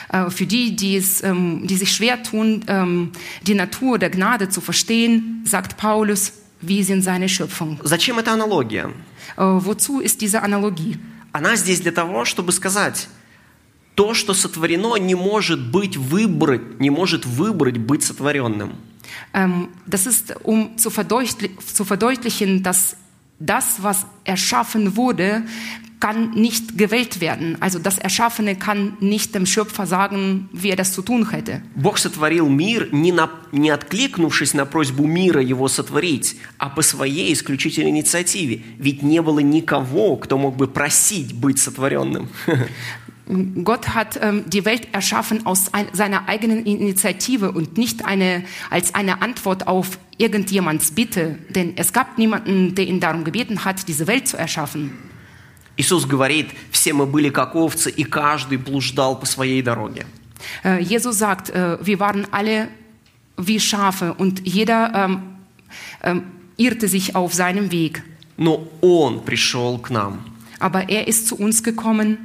äh, 0.09 0.29
für 0.31 0.45
die, 0.47 0.75
die, 0.75 0.95
es, 0.95 1.21
ähm, 1.23 1.67
die 1.67 1.75
sich 1.77 1.91
schwer 1.91 2.23
tun, 2.23 2.63
ähm, 2.67 3.11
die 3.43 3.53
Natur 3.53 3.99
der 3.99 4.09
Gnade 4.09 4.49
zu 4.49 4.59
verstehen, 4.61 5.43
sagt 5.45 5.77
Paulus, 5.77 6.33
wir 6.61 6.83
sind 6.83 7.03
seine 7.03 7.29
Schöpfung. 7.29 7.79
Зачем 7.83 8.17
эта 8.17 8.31
аналогия? 8.31 8.89
Äh, 9.37 9.41
wozu 9.43 9.99
ist 9.99 10.21
diese 10.21 10.41
Analogie? 10.41 10.97
Она 11.32 11.56
здесь 11.56 11.80
для 11.80 11.92
того, 11.92 12.24
чтобы 12.24 12.52
сказать, 12.52 13.08
то, 13.94 14.14
что 14.14 14.34
сотворено, 14.34 14.96
не 14.96 15.14
может 15.14 15.70
быть 15.70 15.96
выбрать, 15.96 16.80
не 16.80 16.90
может 16.90 17.26
выбрать 17.26 17.78
быть 17.78 18.02
сотворенным. 18.02 18.76
Ähm, 19.34 19.68
das 19.86 20.06
ist, 20.06 20.34
um 20.44 20.76
zu 20.78 20.90
verdeutlichen, 20.90 22.62
dass 22.62 22.96
das, 23.38 23.82
was 23.82 24.06
erschaffen 24.24 24.96
wurde, 24.96 25.42
kann 26.01 26.31
nicht 26.35 26.77
gewählt 26.77 27.21
werden. 27.21 27.57
Also 27.59 27.79
das 27.79 27.97
Erschaffene 27.97 28.55
kann 28.55 28.93
nicht 28.99 29.33
dem 29.33 29.47
Schöpfer 29.47 29.87
sagen, 29.87 30.47
wie 30.53 30.69
er 30.69 30.75
das 30.75 30.93
zu 30.93 31.01
tun 31.01 31.29
hätte. 31.31 31.61
Бог 31.75 31.97
сотворил 31.97 32.47
мир, 32.49 32.89
не, 32.91 33.11
на- 33.11 33.31
не 33.51 33.71
откликнувшись 33.71 34.53
на 34.53 34.65
просьбу 34.67 35.07
мира 35.07 35.41
его 35.41 35.67
сотворить, 35.67 36.35
а 36.59 36.69
по 36.69 36.83
своей 36.83 37.33
исключительной 37.33 37.89
инициативе. 37.89 38.61
Ведь 38.77 39.01
не 39.01 39.21
было 39.23 39.39
никого, 39.39 40.17
кто 40.17 40.37
мог 40.37 40.55
бы 40.55 40.67
просить 40.67 41.33
быть 41.33 41.57
сотворенным. 41.59 42.29
Gott 43.63 43.89
hat 43.93 44.17
ähm, 44.21 44.45
die 44.47 44.63
Welt 44.63 44.87
erschaffen 44.93 45.45
aus 45.45 45.73
ein, 45.73 45.87
seiner 45.91 46.29
eigenen 46.29 46.65
Initiative 46.65 47.51
und 47.51 47.77
nicht 47.77 48.05
eine, 48.05 48.43
als 48.69 48.95
eine 48.95 49.21
Antwort 49.21 49.67
auf 49.67 49.97
irgendjemands 50.17 50.91
Bitte. 50.91 51.37
Denn 51.49 51.73
es 51.75 51.91
gab 51.91 52.17
niemanden, 52.17 52.73
der 52.75 52.87
ihn 52.87 53.01
darum 53.01 53.25
gebeten 53.25 53.65
hat, 53.65 53.87
diese 53.89 54.07
Welt 54.07 54.29
zu 54.29 54.37
erschaffen. 54.37 54.91
Иисус 55.76 56.04
говорит, 56.04 56.50
все 56.70 56.92
мы 56.92 57.06
были 57.06 57.30
как 57.30 57.54
овцы, 57.54 57.90
и 57.90 58.04
каждый 58.04 58.58
блуждал 58.58 59.18
по 59.18 59.26
своей 59.26 59.62
дороге. 59.62 60.06
Äh, 60.64 60.80
Jesus 60.82 61.16
sagt, 61.16 61.50
äh, 61.50 61.78
wir 61.80 61.98
waren 62.00 62.26
alle 62.30 62.68
wie 63.36 63.58
Schafe 63.60 64.12
und 64.14 64.46
jeder 64.46 64.92
ähm, 64.94 65.22
ähm, 66.02 66.24
irrte 66.56 66.88
sich 66.88 67.14
auf 67.14 67.32
seinem 67.34 67.70
Weg. 67.70 68.02
Но 68.36 68.66
Он 68.80 69.20
пришел 69.24 69.78
к 69.78 69.90
нам. 69.90 70.24
Aber 70.58 70.88
er 70.88 71.08
ist 71.08 71.28
zu 71.28 71.36
uns 71.36 71.62
gekommen, 71.62 72.18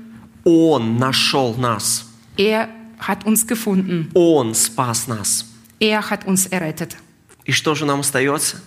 Он 0.44 0.98
нашел 0.98 1.56
нас. 1.58 2.06
er 2.38 2.70
hat 3.00 3.26
uns 3.26 3.46
gefunden, 3.48 4.10
Он 4.14 4.54
спас 4.54 5.08
нас. 5.08 5.46
er 5.80 6.10
hat 6.10 6.26
uns 6.26 6.48
errettet. 6.48 6.98
И 7.46 7.52
что 7.52 7.76
же 7.76 7.86
нам 7.86 8.02
остается? 8.02 8.58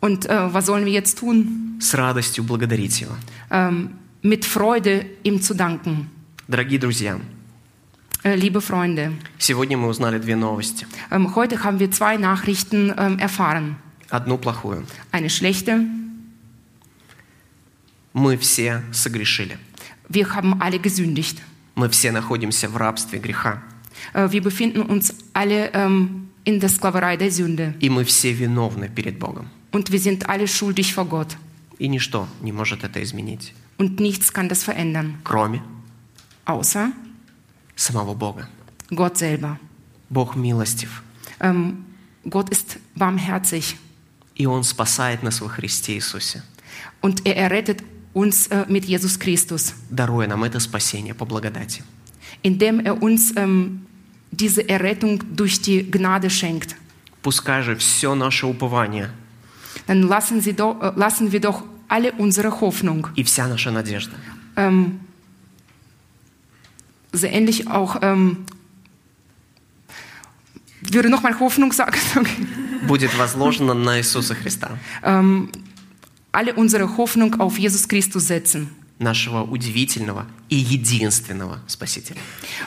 Und 0.00 0.26
äh, 0.26 0.52
was 0.54 0.66
sollen 0.66 0.84
wir 0.84 0.92
jetzt 0.92 1.18
tun? 1.18 1.76
С 1.80 1.94
радостью 1.94 2.44
благодарить 2.44 3.00
Его. 3.00 3.14
Ähm, 3.50 3.90
mit 4.21 4.45
Freude 4.45 5.05
ihm 5.23 5.41
zu 5.41 5.53
danken. 5.53 6.09
Дорогие 6.47 6.79
друзья, 6.79 7.19
Äh, 8.23 8.35
liebe 8.35 8.59
Freunde, 8.59 9.11
сегодня 9.37 9.77
мы 9.77 9.87
узнали 9.87 10.17
две 10.19 10.35
новости. 10.35 10.87
ähm, 11.11 11.35
heute 11.35 11.63
haben 11.63 11.79
wir 11.79 11.91
zwei 11.91 12.17
Nachrichten 12.17 12.91
ähm, 12.97 13.19
erfahren. 13.19 13.75
Одну 14.09 14.37
плохую. 14.37 14.85
Eine 15.11 15.29
schlechte, 15.29 15.85
Мы 18.13 18.37
все 18.37 18.81
согрешили. 18.93 19.57
wir 20.09 20.33
haben 20.33 20.61
alle 20.61 20.79
gesündigt. 20.79 21.41
Мы 21.75 21.89
все 21.89 22.11
находимся 22.11 22.69
в 22.69 22.77
рабстве 22.77 23.19
греха. 23.19 23.61
Äh, 24.13 24.31
wir 24.31 24.41
befinden 24.41 24.81
uns 24.81 25.13
alle 25.33 25.71
ähm, 25.73 26.29
in 26.45 26.59
der 26.59 26.69
Sklaverei 26.69 27.17
der 27.17 27.31
Sünde. 27.31 27.73
И 27.81 27.89
мы 27.89 28.05
все 28.05 28.31
виновны 28.31 28.87
перед 28.89 29.19
Богом. 29.19 29.49
Und 29.71 29.91
wir 29.91 29.99
sind 29.99 30.29
alle 30.29 30.47
schuldig 30.47 30.93
vor 30.93 31.05
Gott. 31.05 31.35
И 31.77 31.87
ничто 31.89 32.27
не 32.41 32.51
может 32.53 32.83
это 32.85 33.03
изменить, 33.03 33.53
Und 33.79 33.99
nichts 33.99 34.31
kann 34.31 34.47
das 34.47 34.63
verändern, 34.63 35.17
кроме 35.23 35.61
außer 36.45 36.91
самого 37.75 38.15
Бога. 38.15 38.47
Gott 38.89 39.17
selber. 39.17 39.59
Бог 40.09 40.35
милостив, 40.35 41.01
Ähm, 41.39 41.85
Gott 42.29 42.49
ist 42.49 42.77
barmherzig 42.95 43.75
и 44.35 44.45
Он 44.45 44.63
спасает 44.63 45.23
нас 45.23 45.41
во 45.41 45.49
Христе 45.49 45.95
Иисусе, 45.95 46.43
und 47.01 47.25
er 47.25 47.35
errettet 47.37 47.83
uns 48.13 48.47
äh, 48.47 48.65
mit 48.69 48.85
Jesus 48.85 49.17
Christus, 49.19 49.73
даруя 49.89 50.27
нам 50.27 50.43
это 50.43 50.59
спасение 50.59 51.13
по 51.13 51.25
благодати. 51.25 51.83
indem 52.43 52.79
er 52.79 53.01
uns 53.01 53.33
ähm, 53.35 53.85
diese 54.31 54.67
Errettung 54.69 55.23
durch 55.35 55.61
die 55.61 55.89
Gnade 55.89 56.29
schenkt. 56.29 56.75
Пускай 57.21 57.63
же 57.63 57.75
все 57.75 58.13
наше 58.15 58.45
упование 58.45 59.09
Dann 59.87 60.03
lassen, 60.03 60.39
Sie 60.41 60.53
doch, 60.53 60.79
äh, 60.81 60.93
lassen 60.95 61.31
wir 61.31 61.41
doch 61.41 61.63
alle 61.90 62.12
unsere 62.12 62.60
Hoffnung, 62.60 63.08
и 63.16 63.24
вся 63.24 63.48
наша 63.48 63.70
надежда 63.70 64.16
ähm, 64.56 65.00
sehr 67.12 67.32
ähnlich 67.32 67.68
auch, 67.68 67.98
ähm, 68.02 68.46
würde 70.80 71.10
nochmal 71.10 71.38
Hoffnung 71.40 71.72
sagen, 71.72 71.98
okay. 72.16 72.46
будет 72.86 73.12
возложена 73.18 73.74
на 73.74 73.98
Иисуса 73.98 74.34
Христа, 74.36 74.78
ähm, 75.02 75.50
alle 76.32 76.54
unsere 76.54 76.96
Hoffnung 76.96 77.40
auf 77.40 77.58
Jesus 77.58 77.88
Christus 77.88 78.28
setzen, 78.28 78.68
нашего 79.00 79.42
удивительного 79.42 80.26
и 80.48 80.56
единственного 80.56 81.58
Спасителя. 81.66 82.20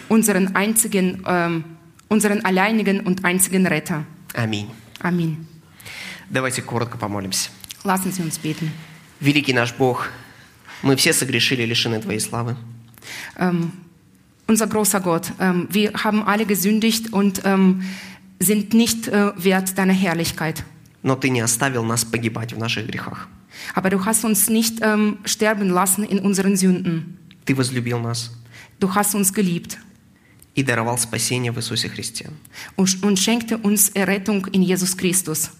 unseren 0.10 0.54
einzigen, 0.54 1.24
ähm, 1.26 1.64
unseren 2.10 2.43
alleinigen 2.43 3.00
und 3.00 3.24
einzigen 3.24 3.66
Retter. 3.68 4.04
Аминь. 4.34 4.70
Amen. 5.00 5.48
Давайте 6.30 6.62
коротко 6.62 6.98
помолимся. 6.98 7.50
Lassen 7.86 8.12
Sie 8.12 8.22
uns 8.22 8.38
beten. 8.38 8.72
Великий 9.21 9.53
наш 9.53 9.73
Бог, 9.75 10.09
мы 10.83 10.97
все 10.97 11.12
согрешили, 11.12 11.64
лишены 11.64 12.01
Твоей 12.01 12.21
славы. 12.21 12.57
Ähm, 13.37 13.73
unser 14.47 14.66
großer 14.66 15.01
Gott, 15.01 15.33
ähm, 15.41 15.69
wir 15.71 15.93
haben 15.93 16.23
alle 16.23 16.47
gesündigt 16.47 17.12
und 17.12 17.43
ähm, 17.45 17.83
sind 18.39 18.75
nicht 18.75 19.09
äh, 19.09 19.33
wert 19.37 19.77
deiner 19.77 19.93
Herrlichkeit. 19.93 20.64
Но 21.03 21.16
Ты 21.16 21.31
не 21.31 21.41
оставил 21.41 21.85
нас 21.85 22.05
погибать 22.05 22.53
в 22.53 22.59
наших 22.59 22.87
грехах. 22.87 23.29
Aber 23.75 23.91
du 23.91 24.05
hast 24.05 24.25
uns 24.25 24.49
nicht 24.49 24.79
ähm, 24.83 25.19
sterben 25.25 25.69
lassen 25.69 26.05
in 26.05 26.21
unseren 26.21 26.57
Sünden. 26.57 27.19
Ты 27.45 27.55
возлюбил 27.55 27.99
нас. 27.99 28.31
du 28.81 28.95
hast 28.95 29.14
uns 29.14 29.33
geliebt 29.33 29.79
и 30.55 30.62
даровал 30.62 30.99
спасение 30.99 31.53
в 31.53 31.59
Иисусе 31.59 31.89
Христе. 31.89 32.31
und, 32.77 33.03
und 33.03 33.19
schenkte 33.19 33.59
uns 33.59 33.91
Errettung 33.91 34.47
in 34.47 34.62
Jesus 34.62 34.97
Christus. 34.97 35.51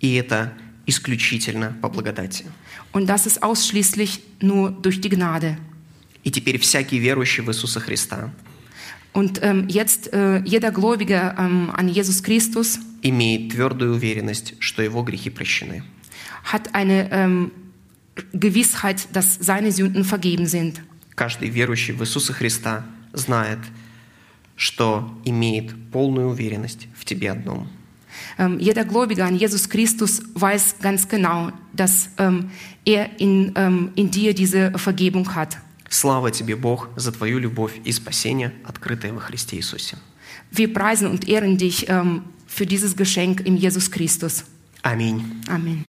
И 0.00 0.14
это 0.14 0.52
исключительно 0.91 1.75
по 1.81 1.89
благодати. 1.89 2.45
Und 2.93 3.07
das 3.07 3.25
ist 3.25 3.41
ausschließlich 3.41 4.21
nur 4.41 4.71
durch 4.71 5.01
die 5.01 5.09
Gnade. 5.09 5.57
И 6.23 6.29
теперь 6.29 6.59
всякий 6.59 6.99
верующий 6.99 7.43
в 7.43 7.49
Иисуса 7.49 7.79
Христа 7.79 8.31
Und 9.13 9.39
ähm, 9.41 9.67
jetzt 9.67 10.13
äh, 10.13 10.41
jeder 10.45 10.71
Gläubige 10.71 11.35
ähm, 11.37 11.69
an 11.73 11.89
Jesus 11.89 12.21
Christus 12.23 12.79
имеет 13.01 13.51
твердую 13.51 13.95
уверенность, 13.95 14.53
что 14.59 14.81
его 14.83 15.03
грехи 15.03 15.29
прощены. 15.29 15.83
hat 16.43 16.73
eine 16.73 17.11
ähm, 17.11 17.51
Gewissheit, 18.33 19.07
dass 19.13 19.37
seine 19.39 19.71
Sünden 19.71 20.03
vergeben 20.03 20.45
sind. 20.45 20.81
Каждый 21.15 21.49
верующий 21.49 21.93
в 21.93 22.01
Иисуса 22.01 22.33
Христа 22.33 22.85
знает, 23.13 23.59
что 24.55 25.11
имеет 25.25 25.73
полную 25.91 26.29
уверенность 26.29 26.87
в 26.95 27.03
тебе 27.05 27.31
одном. 27.31 27.67
Ähm, 28.38 28.58
jeder 28.58 28.84
Gläubige 28.84 29.24
an 29.24 29.36
Jesus 29.36 29.68
Christus 29.68 30.22
weiß 30.34 30.76
ganz 30.80 31.08
genau, 31.08 31.52
dass 31.72 32.10
ähm, 32.18 32.50
er 32.84 33.20
in, 33.20 33.52
ähm, 33.56 33.90
in 33.94 34.10
dir 34.10 34.34
diese 34.34 34.72
Vergebung 34.78 35.34
hat. 35.34 35.58
Слава 35.88 36.30
тебе, 36.30 36.56
Бог, 36.56 36.88
за 36.96 37.12
твою 37.12 37.38
любовь 37.38 37.80
и 37.84 37.92
спасение, 37.92 38.52
открытое 38.64 39.12
во 39.12 39.20
Христе 39.20 39.56
Иисусе. 39.56 39.96
Wir 40.50 40.72
preisen 40.72 41.08
und 41.08 41.28
ehren 41.28 41.58
dich 41.58 41.88
ähm, 41.88 42.22
für 42.46 42.66
dieses 42.66 42.96
Geschenk 42.96 43.40
in 43.40 43.56
Jesus 43.56 43.90
Christus. 43.90 44.44
Аминь. 44.82 45.22
Amen. 45.48 45.84